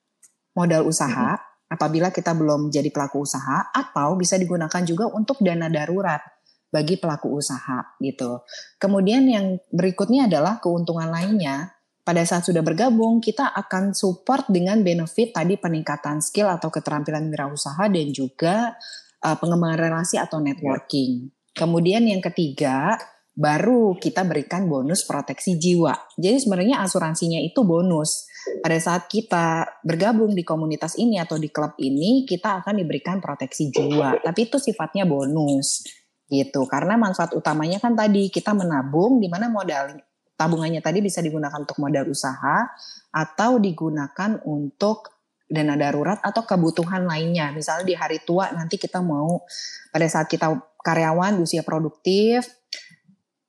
modal 0.56 0.88
usaha. 0.88 1.36
Hmm 1.36 1.55
apabila 1.76 2.10
kita 2.10 2.32
belum 2.32 2.72
jadi 2.72 2.90
pelaku 2.90 3.28
usaha 3.28 3.70
atau 3.76 4.16
bisa 4.16 4.40
digunakan 4.40 4.82
juga 4.88 5.12
untuk 5.12 5.44
dana 5.44 5.68
darurat 5.68 6.24
bagi 6.72 7.00
pelaku 7.00 7.40
usaha 7.40 7.96
gitu. 8.04 8.44
Kemudian 8.76 9.24
yang 9.28 9.56
berikutnya 9.72 10.28
adalah 10.28 10.60
keuntungan 10.60 11.08
lainnya. 11.08 11.72
Pada 12.06 12.22
saat 12.22 12.46
sudah 12.46 12.62
bergabung, 12.62 13.18
kita 13.18 13.50
akan 13.50 13.98
support 13.98 14.46
dengan 14.46 14.86
benefit 14.86 15.34
tadi 15.34 15.58
peningkatan 15.58 16.22
skill 16.22 16.54
atau 16.54 16.70
keterampilan 16.70 17.34
wirausaha 17.34 17.90
dan 17.90 18.08
juga 18.14 18.78
uh, 19.26 19.38
pengembangan 19.42 19.80
relasi 19.90 20.22
atau 20.22 20.38
networking. 20.38 21.34
Kemudian 21.56 22.06
yang 22.06 22.22
ketiga, 22.22 22.94
baru 23.34 23.98
kita 23.98 24.22
berikan 24.22 24.70
bonus 24.70 25.02
proteksi 25.02 25.58
jiwa. 25.58 25.98
Jadi 26.14 26.46
sebenarnya 26.46 26.86
asuransinya 26.86 27.42
itu 27.42 27.66
bonus 27.66 28.30
pada 28.62 28.78
saat 28.78 29.10
kita 29.10 29.80
bergabung 29.82 30.34
di 30.34 30.46
komunitas 30.46 30.98
ini 30.98 31.18
atau 31.22 31.38
di 31.38 31.50
klub 31.50 31.78
ini, 31.82 32.26
kita 32.26 32.62
akan 32.62 32.82
diberikan 32.82 33.18
proteksi 33.22 33.70
jiwa. 33.74 34.22
Tapi 34.22 34.40
itu 34.50 34.58
sifatnya 34.62 35.06
bonus 35.06 35.86
gitu. 36.30 36.66
Karena 36.66 36.98
manfaat 36.98 37.34
utamanya 37.38 37.78
kan 37.78 37.94
tadi 37.94 38.30
kita 38.34 38.54
menabung 38.54 39.22
di 39.22 39.30
mana 39.30 39.50
modal 39.50 39.98
tabungannya 40.36 40.84
tadi 40.84 41.00
bisa 41.00 41.24
digunakan 41.24 41.64
untuk 41.64 41.80
modal 41.80 42.12
usaha 42.12 42.68
atau 43.16 43.58
digunakan 43.58 44.44
untuk 44.44 45.16
dana 45.46 45.78
darurat 45.78 46.20
atau 46.20 46.44
kebutuhan 46.44 47.08
lainnya. 47.08 47.54
Misalnya 47.56 47.86
di 47.88 47.96
hari 47.96 48.20
tua 48.26 48.52
nanti 48.52 48.76
kita 48.76 49.00
mau 49.00 49.46
pada 49.94 50.08
saat 50.10 50.28
kita 50.28 50.52
karyawan 50.84 51.40
usia 51.42 51.64
produktif 51.64 52.46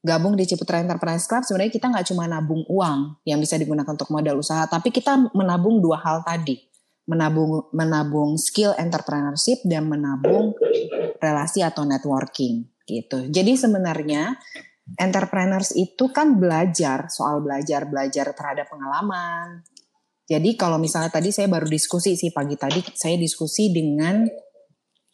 gabung 0.06 0.38
di 0.38 0.46
Ciputra 0.46 0.78
Enterprise 0.78 1.26
Club 1.26 1.42
sebenarnya 1.42 1.74
kita 1.74 1.86
nggak 1.90 2.06
cuma 2.14 2.30
nabung 2.30 2.62
uang 2.70 3.26
yang 3.26 3.42
bisa 3.42 3.58
digunakan 3.58 3.90
untuk 3.90 4.06
modal 4.14 4.38
usaha, 4.38 4.62
tapi 4.70 4.94
kita 4.94 5.34
menabung 5.34 5.82
dua 5.82 5.98
hal 5.98 6.22
tadi, 6.22 6.62
menabung 7.10 7.66
menabung 7.74 8.38
skill 8.38 8.78
entrepreneurship 8.78 9.66
dan 9.66 9.90
menabung 9.90 10.54
relasi 11.18 11.66
atau 11.66 11.82
networking 11.82 12.70
gitu. 12.86 13.26
Jadi 13.26 13.58
sebenarnya 13.58 14.38
entrepreneurs 14.94 15.74
itu 15.74 16.14
kan 16.14 16.38
belajar 16.38 17.10
soal 17.10 17.42
belajar 17.42 17.90
belajar 17.90 18.30
terhadap 18.30 18.70
pengalaman. 18.70 19.66
Jadi 20.26 20.58
kalau 20.58 20.78
misalnya 20.78 21.10
tadi 21.10 21.34
saya 21.34 21.50
baru 21.50 21.66
diskusi 21.66 22.14
sih 22.14 22.30
pagi 22.30 22.54
tadi 22.54 22.82
saya 22.94 23.18
diskusi 23.18 23.70
dengan 23.74 24.26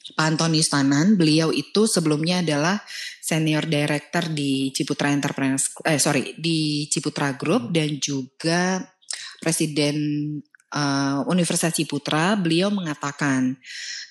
Pak 0.03 0.27
Antonius 0.35 0.67
Tanan, 0.67 1.15
beliau 1.15 1.55
itu 1.55 1.87
sebelumnya 1.87 2.43
adalah 2.43 2.83
senior 3.23 3.71
director 3.71 4.27
di 4.35 4.75
Ciputra 4.75 5.15
Enterprise, 5.15 5.79
eh 5.87 6.03
sorry 6.03 6.35
di 6.35 6.91
Ciputra 6.91 7.39
Group 7.39 7.71
dan 7.71 8.03
juga 8.03 8.83
presiden 9.39 9.97
uh, 10.75 11.23
Universitas 11.31 11.79
Ciputra. 11.79 12.35
Beliau 12.35 12.75
mengatakan 12.75 13.55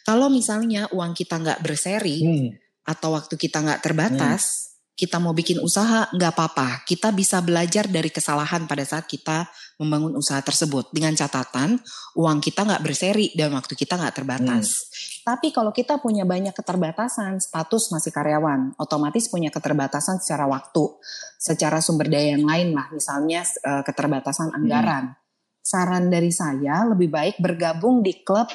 kalau 0.07 0.31
misalnya 0.31 0.87
uang 0.95 1.11
kita 1.11 1.43
nggak 1.43 1.59
berseri 1.59 2.23
hmm. 2.23 2.49
atau 2.87 3.19
waktu 3.19 3.35
kita 3.35 3.59
nggak 3.59 3.83
terbatas, 3.83 4.43
hmm 4.43 4.69
kita 5.01 5.17
mau 5.17 5.33
bikin 5.33 5.57
usaha 5.57 6.05
nggak 6.13 6.29
apa-apa. 6.37 6.85
Kita 6.85 7.09
bisa 7.09 7.41
belajar 7.41 7.89
dari 7.89 8.13
kesalahan 8.13 8.69
pada 8.69 8.85
saat 8.85 9.09
kita 9.09 9.49
membangun 9.81 10.13
usaha 10.13 10.37
tersebut 10.45 10.93
dengan 10.93 11.17
catatan 11.17 11.81
uang 12.13 12.37
kita 12.37 12.61
nggak 12.69 12.85
berseri 12.85 13.33
dan 13.33 13.49
waktu 13.57 13.73
kita 13.73 13.97
nggak 13.97 14.21
terbatas. 14.21 14.67
Hmm. 14.77 15.10
Tapi 15.21 15.53
kalau 15.53 15.69
kita 15.69 16.01
punya 16.01 16.25
banyak 16.25 16.53
keterbatasan, 16.53 17.37
status 17.37 17.93
masih 17.93 18.09
karyawan, 18.09 18.73
otomatis 18.81 19.29
punya 19.29 19.53
keterbatasan 19.53 20.17
secara 20.17 20.49
waktu, 20.49 20.97
secara 21.37 21.77
sumber 21.77 22.09
daya 22.09 22.33
yang 22.33 22.49
lain 22.49 22.73
lah, 22.73 22.89
misalnya 22.89 23.45
uh, 23.65 23.85
keterbatasan 23.85 24.49
anggaran. 24.53 25.13
Hmm 25.13 25.19
saran 25.61 26.09
dari 26.09 26.33
saya 26.33 26.83
lebih 26.89 27.13
baik 27.13 27.35
bergabung 27.37 28.01
di 28.01 28.25
klub 28.25 28.49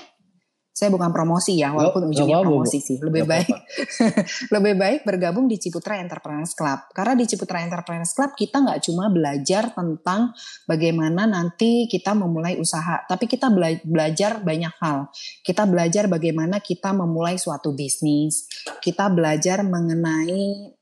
saya 0.76 0.92
bukan 0.92 1.08
promosi 1.08 1.56
ya, 1.56 1.72
walaupun 1.72 2.04
Gak- 2.04 2.12
ujungnya 2.12 2.44
promosi 2.44 2.84
sih. 2.84 3.00
Lebih 3.00 3.24
baik 3.24 3.48
lebih 4.54 4.74
baik 4.76 5.00
bergabung 5.08 5.48
di 5.48 5.56
Ciputra 5.56 5.96
Entrepreneurs 5.96 6.52
Club. 6.52 6.92
Karena 6.92 7.16
di 7.16 7.24
Ciputra 7.24 7.64
Entrepreneurs 7.64 8.12
Club 8.12 8.36
kita 8.36 8.60
nggak 8.60 8.84
cuma 8.84 9.08
belajar 9.08 9.72
tentang 9.72 10.36
bagaimana 10.68 11.24
nanti 11.24 11.88
kita 11.88 12.12
memulai 12.12 12.60
usaha, 12.60 13.00
tapi 13.08 13.24
kita 13.24 13.48
bela- 13.48 13.80
belajar 13.88 14.44
banyak 14.44 14.76
hal. 14.76 15.08
Kita 15.40 15.64
belajar 15.64 16.12
bagaimana 16.12 16.60
kita 16.60 16.92
memulai 16.92 17.40
suatu 17.40 17.72
bisnis. 17.72 18.44
Kita 18.84 19.08
belajar 19.08 19.64
mengenai 19.64 20.76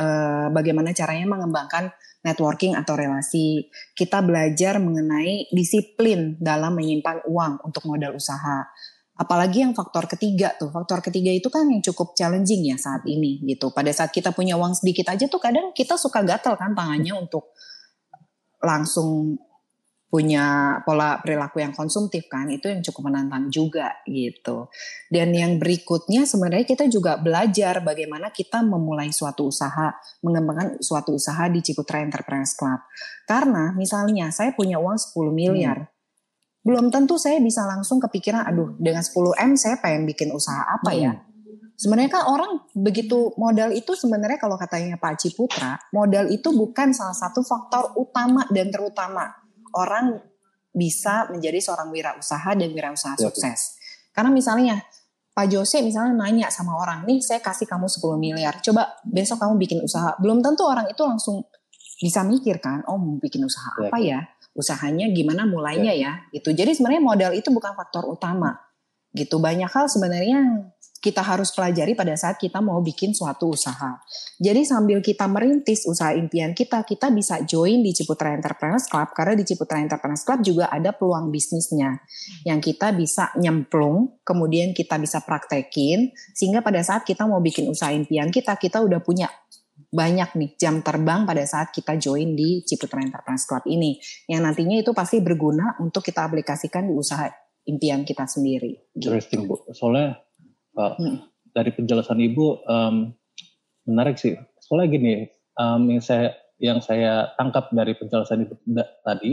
eh, 0.00 0.46
bagaimana 0.48 0.96
caranya 0.96 1.28
mengembangkan 1.28 1.92
networking 2.24 2.72
atau 2.80 2.96
relasi. 2.96 3.68
Kita 3.92 4.24
belajar 4.24 4.80
mengenai 4.80 5.52
disiplin 5.52 6.40
dalam 6.40 6.80
menyimpan 6.80 7.28
uang 7.28 7.60
untuk 7.60 7.84
modal 7.84 8.16
usaha. 8.16 8.64
Apalagi 9.14 9.62
yang 9.62 9.78
faktor 9.78 10.10
ketiga 10.10 10.58
tuh, 10.58 10.74
faktor 10.74 10.98
ketiga 10.98 11.30
itu 11.30 11.46
kan 11.46 11.70
yang 11.70 11.78
cukup 11.78 12.18
challenging 12.18 12.66
ya 12.66 12.74
saat 12.74 13.06
ini 13.06 13.38
gitu. 13.46 13.70
Pada 13.70 13.94
saat 13.94 14.10
kita 14.10 14.34
punya 14.34 14.58
uang 14.58 14.74
sedikit 14.74 15.14
aja 15.14 15.30
tuh 15.30 15.38
kadang 15.38 15.70
kita 15.70 15.94
suka 15.94 16.26
gatel 16.26 16.58
kan 16.58 16.74
tangannya 16.74 17.14
untuk 17.14 17.54
langsung 18.58 19.38
punya 20.14 20.78
pola 20.86 21.18
perilaku 21.18 21.58
yang 21.58 21.74
konsumtif 21.74 22.30
kan 22.30 22.46
itu 22.46 22.70
yang 22.70 22.86
cukup 22.86 23.10
menantang 23.10 23.50
juga 23.50 23.98
gitu. 24.06 24.70
Dan 25.10 25.34
yang 25.34 25.58
berikutnya 25.58 26.22
sebenarnya 26.22 26.62
kita 26.62 26.86
juga 26.86 27.18
belajar 27.18 27.82
bagaimana 27.82 28.30
kita 28.30 28.62
memulai 28.62 29.10
suatu 29.10 29.50
usaha, 29.50 29.90
mengembangkan 30.22 30.78
suatu 30.78 31.18
usaha 31.18 31.50
di 31.50 31.58
Ciputra 31.66 31.98
Enterprise 31.98 32.54
Club. 32.54 32.78
Karena 33.26 33.74
misalnya 33.74 34.30
saya 34.30 34.54
punya 34.54 34.78
uang 34.78 34.94
10 34.94 35.34
miliar, 35.34 35.90
belum 36.64 36.88
tentu 36.88 37.20
saya 37.20 37.38
bisa 37.44 37.68
langsung 37.68 38.00
kepikiran, 38.00 38.48
aduh 38.48 38.72
dengan 38.80 39.04
10 39.04 39.36
M 39.36 39.52
saya 39.54 39.76
pengen 39.84 40.08
bikin 40.08 40.32
usaha 40.32 40.64
apa 40.64 40.96
ya. 40.96 41.12
Sebenarnya 41.76 42.08
kan 42.08 42.24
orang 42.30 42.64
begitu 42.72 43.36
modal 43.36 43.74
itu 43.74 43.92
sebenarnya 43.92 44.40
kalau 44.40 44.56
katanya 44.56 44.96
Pak 44.96 45.20
Ciputra, 45.20 45.76
modal 45.92 46.32
itu 46.32 46.54
bukan 46.56 46.96
salah 46.96 47.12
satu 47.12 47.44
faktor 47.44 47.92
utama 48.00 48.48
dan 48.48 48.72
terutama 48.72 49.28
orang 49.76 50.22
bisa 50.72 51.28
menjadi 51.28 51.60
seorang 51.60 51.92
wirausaha 51.92 52.56
dan 52.56 52.70
wirausaha 52.72 53.14
Ya, 53.20 53.28
sukses. 53.28 53.76
Karena 54.14 54.30
misalnya 54.32 54.80
Pak 55.34 55.50
Jose 55.50 55.82
misalnya 55.82 56.14
nanya 56.14 56.46
sama 56.48 56.78
orang, 56.78 57.02
nih 57.04 57.18
saya 57.18 57.42
kasih 57.42 57.66
kamu 57.66 57.90
10 57.90 58.22
miliar, 58.22 58.54
coba 58.62 58.94
besok 59.02 59.42
kamu 59.42 59.58
bikin 59.58 59.78
usaha. 59.82 60.14
Belum 60.22 60.38
tentu 60.38 60.62
orang 60.62 60.86
itu 60.86 61.02
langsung 61.02 61.42
bisa 61.98 62.22
mikir 62.22 62.62
kan, 62.62 62.86
oh 62.86 62.98
mau 62.98 63.18
bikin 63.18 63.42
usaha 63.42 63.74
Ya, 63.82 63.90
apa 63.90 63.98
ya? 63.98 64.20
Usahanya 64.54 65.10
gimana 65.10 65.44
mulainya 65.44 65.92
ya? 65.92 66.24
Gitu. 66.30 66.54
Jadi 66.54 66.78
sebenarnya 66.78 67.02
modal 67.02 67.32
itu 67.34 67.50
bukan 67.50 67.74
faktor 67.74 68.06
utama. 68.06 68.54
Gitu 69.14 69.38
banyak 69.38 69.70
hal 69.70 69.86
sebenarnya 69.86 70.42
yang 70.42 70.74
kita 71.04 71.20
harus 71.20 71.52
pelajari 71.52 71.92
pada 71.92 72.16
saat 72.16 72.40
kita 72.40 72.64
mau 72.64 72.80
bikin 72.80 73.12
suatu 73.12 73.52
usaha. 73.52 74.00
Jadi 74.40 74.64
sambil 74.64 75.04
kita 75.04 75.28
merintis 75.28 75.84
usaha 75.84 76.16
impian 76.16 76.56
kita, 76.56 76.80
kita 76.80 77.12
bisa 77.12 77.44
join 77.44 77.84
di 77.84 77.92
Ciputra 77.92 78.32
Entrepreneurs 78.32 78.88
Club 78.88 79.12
karena 79.12 79.36
di 79.36 79.44
Ciputra 79.44 79.84
Entrepreneurs 79.84 80.24
Club 80.24 80.40
juga 80.40 80.72
ada 80.72 80.96
peluang 80.96 81.28
bisnisnya 81.28 82.00
yang 82.48 82.64
kita 82.64 82.96
bisa 82.96 83.36
nyemplung, 83.36 84.16
kemudian 84.24 84.72
kita 84.72 84.96
bisa 84.96 85.20
praktekin 85.20 86.08
sehingga 86.32 86.64
pada 86.64 86.80
saat 86.80 87.04
kita 87.04 87.28
mau 87.28 87.44
bikin 87.44 87.68
usaha 87.68 87.92
impian 87.92 88.32
kita, 88.32 88.56
kita 88.56 88.80
udah 88.80 89.04
punya 89.04 89.28
banyak 89.94 90.34
nih 90.34 90.50
jam 90.58 90.82
terbang 90.82 91.22
pada 91.22 91.46
saat 91.46 91.70
kita 91.70 91.94
join 91.94 92.34
di 92.34 92.66
Ciputra 92.66 92.98
Entrepreneurs 92.98 93.46
Club 93.46 93.62
ini 93.70 94.02
yang 94.26 94.42
nantinya 94.42 94.82
itu 94.82 94.90
pasti 94.90 95.22
berguna 95.22 95.78
untuk 95.78 96.02
kita 96.02 96.26
aplikasikan 96.26 96.90
di 96.90 96.94
usaha 96.98 97.30
impian 97.70 98.02
kita 98.02 98.26
sendiri. 98.26 98.90
Interesting 98.98 99.46
Bu. 99.46 99.62
Soalnya 99.70 100.18
uh, 100.74 100.98
Hmm. 100.98 101.22
dari 101.54 101.70
penjelasan 101.70 102.18
Ibu 102.18 102.66
um, 102.66 103.14
menarik 103.86 104.18
sih. 104.18 104.34
Soalnya 104.58 104.88
gini, 104.90 105.12
um, 105.54 105.86
yang 105.86 106.02
saya 106.02 106.34
yang 106.58 106.82
saya 106.82 107.30
tangkap 107.38 107.70
dari 107.70 107.94
penjelasan 107.94 108.50
Ibu 108.50 108.54
tadi, 109.06 109.32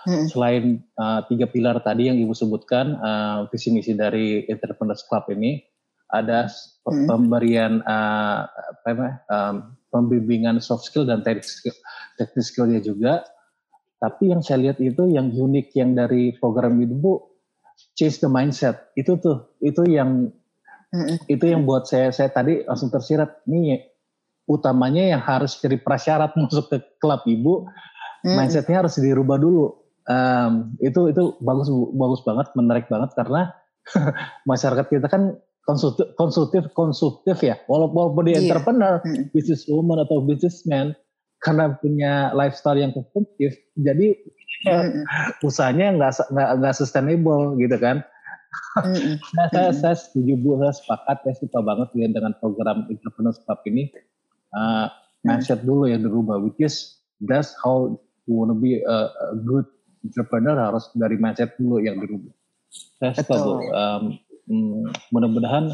Hmm. 0.00 0.26
selain 0.32 0.64
uh, 0.96 1.22
tiga 1.28 1.44
pilar 1.46 1.76
tadi 1.84 2.08
yang 2.08 2.16
Ibu 2.16 2.32
sebutkan, 2.32 2.96
uh, 2.98 3.38
visi 3.52 3.68
misi 3.68 3.92
dari 3.92 4.42
Entrepreneurs 4.48 5.04
Club 5.04 5.28
ini 5.36 5.60
ada 6.12 6.50
Hmm. 6.80 7.06
pemberian 7.06 7.84
uh, 7.84 8.48
apa 8.82 9.20
um, 9.28 9.76
pembimbingan 9.92 10.58
soft 10.64 10.88
skill 10.88 11.04
dan 11.04 11.20
teknik 11.20 11.44
skill, 11.44 11.76
skillnya 12.40 12.80
juga. 12.80 13.22
Tapi 14.00 14.32
yang 14.32 14.40
saya 14.40 14.64
lihat 14.64 14.80
itu 14.80 15.06
yang 15.12 15.28
unik 15.28 15.76
yang 15.76 15.92
dari 15.92 16.34
program 16.40 16.80
Ibu 16.80 17.12
change 17.94 18.24
the 18.24 18.32
mindset 18.32 18.90
itu 18.96 19.20
tuh 19.20 19.54
itu 19.60 19.86
yang 19.86 20.32
Mm-mm. 20.90 21.20
itu 21.30 21.44
yang 21.46 21.68
buat 21.68 21.84
saya 21.86 22.10
saya 22.10 22.32
tadi 22.32 22.64
langsung 22.64 22.90
tersirat 22.90 23.44
nih 23.46 23.84
utamanya 24.48 25.14
yang 25.14 25.22
harus 25.22 25.60
jadi 25.60 25.78
prasyarat 25.78 26.34
masuk 26.40 26.72
ke 26.74 26.80
klub 26.98 27.22
ibu 27.28 27.68
Mm-mm. 28.24 28.34
mindsetnya 28.40 28.82
harus 28.82 28.98
dirubah 28.98 29.36
dulu 29.36 29.80
Em, 30.10 30.74
itu 30.82 31.12
itu 31.12 31.38
bagus 31.38 31.70
Bu. 31.70 31.94
bagus 31.94 32.20
banget 32.26 32.50
menarik 32.58 32.90
banget 32.90 33.14
karena 33.14 33.54
masyarakat 34.50 34.86
kita 34.90 35.06
kan 35.06 35.38
konsumtif 35.70 36.06
konsumtif 36.18 36.62
konsumtif 36.74 37.38
ya 37.46 37.54
walaupun 37.70 37.94
walaupun 38.10 38.22
dia 38.26 38.42
Iya. 38.42 38.50
entrepreneur 38.50 38.98
Mm-mm. 39.06 39.30
business 39.30 39.62
woman 39.70 40.02
atau 40.02 40.18
businessman 40.26 40.98
karena 41.38 41.78
punya 41.78 42.34
lifestyle 42.34 42.82
yang 42.82 42.90
konsumtif 42.90 43.54
jadi 43.78 44.18
Mm-mm. 44.66 45.06
usahanya 45.46 45.94
nggak 45.94 46.12
nggak 46.34 46.50
nggak 46.58 46.74
sustainable 46.74 47.54
gitu 47.54 47.78
kan 47.78 48.02
Mm-mm. 48.82 49.14
Nah, 49.38 49.46
saya, 49.54 49.70
saya 49.70 49.94
setuju 49.94 50.34
Bu, 50.42 50.58
saya 50.58 50.74
sepakat, 50.74 51.22
saya 51.22 51.34
suka 51.38 51.62
banget 51.62 51.88
ya 51.94 52.10
dengan 52.10 52.34
program 52.42 52.82
Entrepreneurs 52.90 53.38
Club 53.46 53.62
ini. 53.70 53.94
Uh, 54.50 54.90
mindset 55.22 55.62
dulu 55.62 55.86
yang 55.86 56.02
dirubah, 56.02 56.42
which 56.42 56.58
is 56.58 56.98
that's 57.22 57.54
how 57.62 57.94
you 58.26 58.34
wanna 58.34 58.58
be 58.58 58.82
a, 58.82 58.98
a 59.06 59.38
good 59.46 59.70
entrepreneur 60.02 60.58
harus 60.58 60.90
dari 60.98 61.14
mindset 61.14 61.54
dulu 61.62 61.78
yang 61.78 62.02
dirubah. 62.02 62.34
Saya 62.98 63.12
suka 63.22 63.34
Bu. 63.38 63.52
Um, 63.70 64.02
mm, 64.50 65.14
mudah-mudahan 65.14 65.70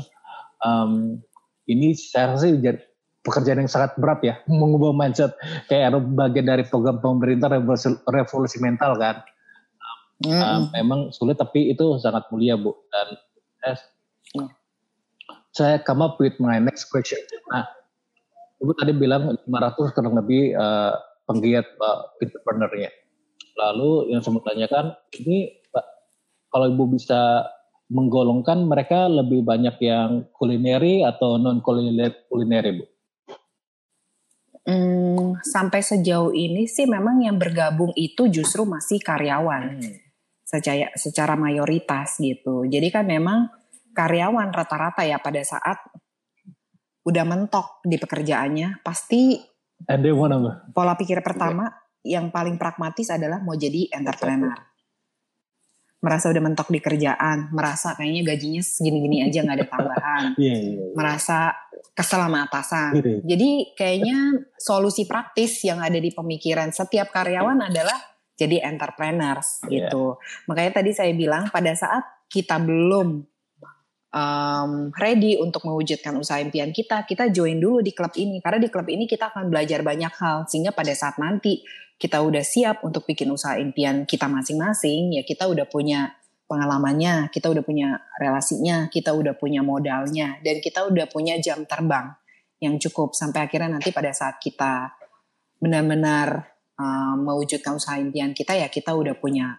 um, 0.60 1.16
ini 1.66 1.96
saya 1.96 2.36
rasa 2.36 2.52
jadi 2.52 2.78
pekerjaan 3.26 3.66
yang 3.66 3.72
sangat 3.72 3.98
berat 3.98 4.20
ya, 4.22 4.34
mengubah 4.46 4.94
mindset 4.94 5.34
kayak 5.66 5.98
bagian 6.14 6.46
dari 6.46 6.62
program 6.62 7.02
pemerintah 7.02 7.50
revolusi, 7.50 7.90
revolusi 8.06 8.62
mental 8.62 8.94
kan. 9.00 9.24
Uh, 10.24 10.32
Mm-mm. 10.32 10.72
memang 10.72 11.00
sulit 11.12 11.36
tapi 11.36 11.68
itu 11.68 12.00
sangat 12.00 12.24
mulia 12.32 12.56
bu 12.56 12.72
dan 12.88 13.20
saya, 13.60 13.76
Hmm. 14.34 14.50
saya 15.54 15.76
come 15.84 16.02
up 16.02 16.18
with 16.18 16.34
my 16.42 16.58
next 16.58 16.90
question. 16.90 17.20
Nah, 17.52 17.68
ibu 18.58 18.72
tadi 18.74 18.90
bilang 18.96 19.38
500 19.46 19.94
kurang 19.94 20.18
lebih 20.18 20.56
uh, 20.56 20.92
penggiat 21.30 21.66
uh, 21.78 22.10
entrepreneurnya. 22.18 22.90
Lalu 23.56 24.12
yang 24.12 24.20
saya 24.20 24.34
mau 24.34 24.42
tanyakan 24.42 24.98
ini 25.20 25.62
Pak, 25.70 25.86
kalau 26.50 26.66
ibu 26.74 26.84
bisa 26.90 27.46
menggolongkan 27.86 28.66
mereka 28.66 29.06
lebih 29.06 29.46
banyak 29.46 29.76
yang 29.78 30.10
kulineri 30.34 31.06
atau 31.06 31.38
non 31.38 31.62
kulineri 31.62 32.70
bu? 32.82 32.84
Hmm, 34.66 35.38
sampai 35.46 35.78
sejauh 35.78 36.34
ini 36.34 36.66
sih 36.66 36.90
memang 36.90 37.22
yang 37.22 37.38
bergabung 37.38 37.94
itu 37.94 38.26
justru 38.26 38.66
masih 38.66 38.98
karyawan 38.98 39.78
secara 40.42 40.90
secara 40.98 41.38
mayoritas 41.38 42.18
gitu. 42.18 42.66
Jadi 42.66 42.90
kan 42.90 43.06
memang 43.06 43.46
karyawan 43.94 44.50
rata-rata 44.50 45.06
ya 45.06 45.22
pada 45.22 45.38
saat 45.46 45.78
udah 47.06 47.24
mentok 47.24 47.86
di 47.86 47.94
pekerjaannya 47.94 48.82
pasti 48.82 49.38
And 49.86 50.02
they 50.02 50.10
wanna 50.10 50.66
pola 50.74 50.98
pikir 50.98 51.22
pertama 51.22 51.70
yang 52.02 52.34
paling 52.34 52.58
pragmatis 52.58 53.10
adalah 53.10 53.38
mau 53.42 53.54
jadi 53.54 53.90
entrepreneur. 53.94 54.54
Merasa 55.96 56.28
udah 56.28 56.42
mentok 56.44 56.68
di 56.68 56.78
kerjaan, 56.78 57.48
merasa 57.50 57.96
kayaknya 57.96 58.22
gajinya 58.36 58.62
segini-gini 58.62 59.24
aja 59.24 59.42
nggak 59.42 59.56
ada 59.56 59.66
tambahan, 59.66 60.24
Iya 60.42 60.54
iya. 60.54 60.70
iya. 60.76 60.86
merasa 60.92 61.56
kesel 61.96 62.20
sama 62.20 62.44
atasan. 62.44 62.90
Gitu. 63.00 63.24
Jadi 63.24 63.50
kayaknya 63.72 64.18
solusi 64.60 65.08
praktis 65.08 65.64
yang 65.64 65.80
ada 65.80 65.96
di 65.96 66.12
pemikiran 66.12 66.68
setiap 66.68 67.08
karyawan 67.08 67.72
adalah 67.72 67.96
jadi 68.36 68.68
entrepreneurs 68.68 69.64
Iya. 69.66 69.88
gitu. 69.88 70.20
Makanya 70.52 70.84
tadi 70.84 70.92
saya 70.92 71.16
bilang 71.16 71.48
pada 71.48 71.72
saat 71.72 72.04
kita 72.28 72.60
belum 72.60 73.24
um, 74.12 74.70
ready 74.96 75.36
untuk 75.40 75.64
mewujudkan 75.64 76.12
usaha 76.16 76.40
impian 76.40 76.72
kita, 76.72 77.04
kita 77.08 77.32
join 77.32 77.56
dulu 77.60 77.80
di 77.80 77.96
klub 77.96 78.12
ini 78.16 78.40
karena 78.40 78.60
di 78.60 78.68
klub 78.68 78.88
ini 78.88 79.04
kita 79.04 79.32
akan 79.32 79.48
belajar 79.52 79.80
banyak 79.84 80.12
hal 80.16 80.44
sehingga 80.48 80.72
pada 80.72 80.92
saat 80.96 81.20
nanti 81.20 81.64
kita 81.96 82.20
udah 82.20 82.44
siap 82.44 82.84
untuk 82.84 83.08
bikin 83.08 83.32
usaha 83.32 83.56
impian 83.56 84.04
kita 84.04 84.28
masing-masing, 84.28 85.16
ya 85.16 85.22
kita 85.24 85.48
udah 85.48 85.64
punya 85.64 86.12
pengalamannya, 86.46 87.32
kita 87.32 87.50
udah 87.50 87.64
punya 87.64 87.98
relasinya, 88.20 88.86
kita 88.92 89.16
udah 89.16 89.34
punya 89.34 89.64
modalnya, 89.64 90.38
dan 90.44 90.60
kita 90.62 90.86
udah 90.86 91.08
punya 91.10 91.40
jam 91.40 91.64
terbang 91.64 92.12
yang 92.60 92.76
cukup 92.80 93.12
sampai 93.12 93.48
akhirnya 93.48 93.76
nanti 93.76 93.92
pada 93.92 94.12
saat 94.12 94.40
kita 94.40 94.92
benar-benar 95.60 96.52
uh, 96.76 97.14
mewujudkan 97.16 97.76
usaha 97.76 97.96
impian 97.96 98.32
kita 98.36 98.56
ya 98.56 98.68
kita 98.68 98.92
udah 98.92 99.16
punya 99.16 99.56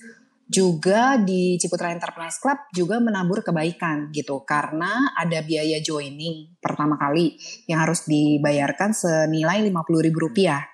juga 0.49 1.21
di 1.21 1.61
Ciputra 1.61 1.93
Enterprise 1.93 2.41
Club 2.41 2.57
juga 2.73 2.97
menabur 3.03 3.45
kebaikan 3.45 4.09
gitu, 4.17 4.49
karena 4.49 5.13
ada 5.13 5.45
biaya 5.45 5.77
joining 5.85 6.57
pertama 6.57 6.97
kali 6.97 7.37
yang 7.69 7.85
harus 7.85 8.09
dibayarkan 8.09 8.97
senilai 8.97 9.61
lima 9.61 9.85
puluh 9.85 10.01
ribu 10.01 10.25
rupiah 10.25 10.65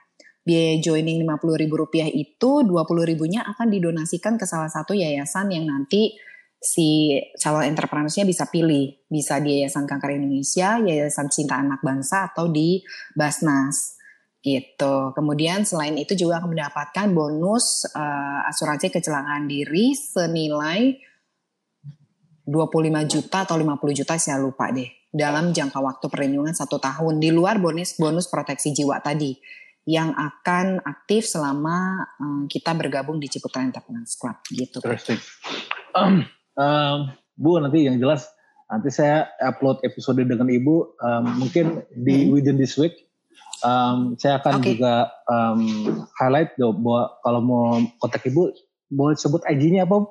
biaya 0.44 0.76
joining 0.78 1.24
Rp50.000 1.24 2.12
itu 2.12 2.50
20 2.68 3.10
ribunya 3.10 3.40
akan 3.42 3.66
didonasikan 3.72 4.36
ke 4.36 4.44
salah 4.44 4.68
satu 4.68 4.92
yayasan 4.92 5.48
yang 5.48 5.64
nanti 5.64 6.12
si 6.60 7.16
calon 7.40 7.64
entrepreneursnya 7.64 8.28
bisa 8.28 8.48
pilih. 8.52 8.92
Bisa 9.08 9.40
di 9.40 9.60
Yayasan 9.60 9.88
Kanker 9.88 10.20
Indonesia, 10.20 10.76
Yayasan 10.80 11.32
Cinta 11.32 11.60
Anak 11.60 11.80
Bangsa, 11.80 12.28
atau 12.28 12.52
di 12.52 12.84
Basnas 13.16 13.96
gitu. 14.44 15.16
Kemudian 15.16 15.64
selain 15.64 15.96
itu 15.96 16.12
juga 16.12 16.44
akan 16.44 16.52
mendapatkan 16.52 17.07
bonus 17.16 17.88
uh, 17.96 18.44
asuransi 18.52 18.92
kecelakaan 18.92 19.48
diri 19.48 19.96
senilai 19.96 21.00
25 22.44 22.52
juta 23.09 23.48
atau 23.48 23.57
50 23.57 23.98
juta 24.04 24.20
saya 24.20 24.37
lupa 24.37 24.68
deh 24.68 25.09
dalam 25.09 25.57
jangka 25.57 25.80
waktu 25.80 26.07
perlindungan 26.12 26.52
satu 26.52 26.76
tahun 26.76 27.24
di 27.24 27.33
luar 27.33 27.57
bonus 27.57 27.96
bonus 27.96 28.28
proteksi 28.28 28.76
jiwa 28.76 29.00
tadi 29.00 29.33
yang 29.88 30.12
akan 30.12 30.80
aktif 30.85 31.24
selama 31.24 32.04
um, 32.20 32.44
kita 32.44 32.72
bergabung 32.76 33.20
di 33.20 33.28
Ciputra 33.28 33.64
Entrepreneurs 33.64 34.16
Club 34.16 34.37
gitu. 34.52 34.80
Interesting. 34.80 35.20
Um, 35.96 36.24
um, 36.57 37.12
Bu 37.37 37.61
nanti 37.61 37.85
yang 37.85 38.00
jelas 38.00 38.28
nanti 38.68 38.88
saya 38.88 39.28
upload 39.44 39.85
episode 39.85 40.20
dengan 40.24 40.48
Ibu 40.48 41.00
um, 41.00 41.24
mungkin 41.40 41.85
di 41.92 42.28
hmm. 42.28 42.33
within 42.33 42.57
this 42.57 42.76
week. 42.80 43.03
Um, 43.64 44.12
saya 44.20 44.44
akan 44.44 44.61
okay. 44.61 44.77
juga 44.77 45.09
um, 45.24 45.61
highlight 46.20 46.53
bahwa 46.61 47.16
kalau 47.24 47.40
mau 47.40 47.81
kontak 47.96 48.29
Ibu 48.29 48.53
boleh 48.92 49.16
sebut 49.16 49.40
IG-nya 49.48 49.88
apa? 49.88 50.05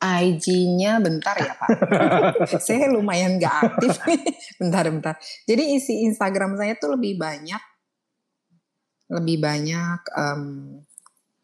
IG-nya 0.00 1.02
bentar 1.02 1.36
ya 1.36 1.52
Pak. 1.58 1.68
saya 2.64 2.88
lumayan 2.88 3.36
gak 3.36 3.76
aktif 3.76 3.98
nih. 4.06 4.22
Bentar-bentar. 4.56 5.18
Jadi 5.44 5.76
isi 5.76 6.06
Instagram 6.08 6.56
saya 6.56 6.78
tuh 6.78 6.96
lebih 6.96 7.20
banyak 7.20 7.60
lebih 9.10 9.42
banyak 9.42 10.00
um, 10.14 10.42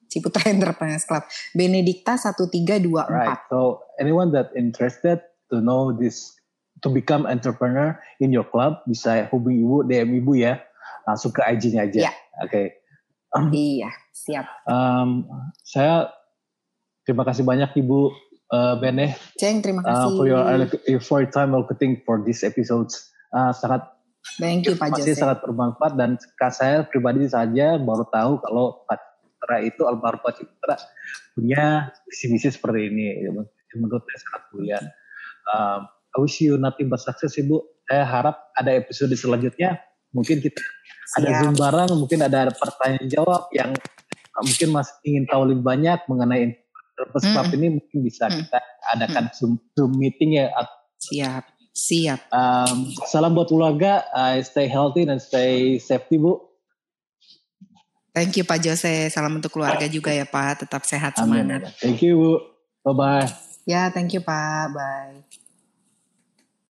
Ciputra 0.06 0.46
Entrepreneurs 0.54 1.04
Club. 1.04 1.26
Benedikta 1.52 2.14
1324. 2.14 3.10
Right. 3.10 3.40
So 3.50 3.82
anyone 3.98 4.30
that 4.32 4.54
interested 4.54 5.20
to 5.50 5.58
know 5.58 5.90
this 5.92 6.38
to 6.84 6.88
become 6.92 7.24
entrepreneur 7.24 7.96
in 8.20 8.32
your 8.32 8.44
club 8.44 8.84
bisa 8.84 9.28
hubungi 9.32 9.64
Ibu 9.64 9.76
DM 9.88 10.10
Ibu 10.24 10.32
ya. 10.36 10.60
Langsung 11.06 11.30
ke 11.30 11.40
IG-nya 11.44 11.86
aja. 11.86 12.10
Yeah. 12.10 12.14
Oke. 12.42 12.50
Okay. 12.50 12.66
iya, 13.54 13.90
siap. 14.10 14.46
Um, 14.66 15.28
saya 15.62 16.10
terima 17.06 17.22
kasih 17.22 17.46
banyak 17.46 17.70
Ibu 17.78 18.10
uh, 18.50 18.74
Beneh. 18.80 19.14
Ceng, 19.38 19.62
terima 19.62 19.82
uh, 19.82 19.86
kasih. 19.86 20.06
Uh, 20.06 20.14
for 20.16 20.24
your 20.26 20.42
for 21.00 21.18
your 21.22 21.30
time 21.30 21.54
marketing 21.54 22.02
for 22.02 22.20
this 22.22 22.42
episodes. 22.42 23.12
Uh, 23.30 23.54
sangat 23.54 23.86
Thank 24.42 24.66
you 24.66 24.74
Pak 24.74 24.98
Jose. 24.98 25.14
sangat 25.14 25.38
bermanfaat 25.46 25.94
dan 25.94 26.18
saya 26.50 26.82
pribadi 26.82 27.30
saja 27.30 27.78
baru 27.78 28.02
tahu 28.10 28.42
kalau 28.42 28.82
Pak 28.90 28.98
Citra 29.22 29.56
itu 29.62 29.86
almarhum 29.86 30.18
Pak 30.18 30.42
Citra 30.42 30.76
punya 31.38 31.94
visi 32.10 32.26
misi 32.26 32.50
seperti 32.50 32.90
ini. 32.90 33.22
Menurut 33.78 34.02
saya 34.10 34.18
sangat 34.26 34.42
mulia. 34.50 34.78
Um, 35.46 35.80
I 36.16 36.24
wish 36.24 36.40
you 36.40 36.56
nothing 36.56 36.88
but 36.88 37.04
success 37.04 37.36
Ibu. 37.36 37.60
Saya 37.84 38.08
harap 38.08 38.48
ada 38.56 38.72
episode 38.72 39.12
selanjutnya. 39.12 39.76
Mungkin 40.16 40.40
kita 40.40 40.56
Siap. 40.56 41.20
ada 41.20 41.28
zoom 41.44 41.54
bareng, 41.54 41.92
mungkin 42.00 42.24
ada 42.24 42.48
pertanyaan 42.56 43.06
jawab 43.12 43.52
yang 43.52 43.76
mungkin 44.40 44.68
masih 44.72 44.96
ingin 45.04 45.24
tahu 45.28 45.52
lebih 45.52 45.64
banyak 45.64 46.00
mengenai 46.08 46.56
Purpose 46.96 47.28
Club 47.28 47.46
hmm. 47.52 47.56
ini 47.60 47.66
mungkin 47.76 47.98
bisa 48.00 48.24
hmm. 48.26 48.36
kita 48.40 48.58
adakan. 48.96 49.24
Zoom, 49.36 49.60
Zoom 49.76 49.92
meeting 50.00 50.40
ya. 50.40 50.48
Siap, 50.96 51.44
siap. 51.76 52.20
Um, 52.32 52.88
salam 53.04 53.36
buat 53.36 53.52
keluarga, 53.52 54.08
uh, 54.16 54.40
stay 54.40 54.64
healthy 54.64 55.04
dan 55.04 55.20
stay 55.20 55.76
safety 55.76 56.16
Bu. 56.16 56.40
Thank 58.16 58.40
you 58.40 58.48
Pak 58.48 58.64
Jose, 58.64 59.12
salam 59.12 59.36
untuk 59.36 59.52
keluarga 59.52 59.84
juga 59.84 60.08
ya 60.08 60.24
Pak, 60.24 60.64
tetap 60.64 60.88
sehat 60.88 61.20
semangat. 61.20 61.68
Thank 61.76 62.00
you 62.00 62.16
Bu, 62.16 62.32
bye-bye. 62.80 63.28
Ya, 63.68 63.92
thank 63.92 64.16
you 64.16 64.24
Pak, 64.24 64.72
bye. 64.72 65.44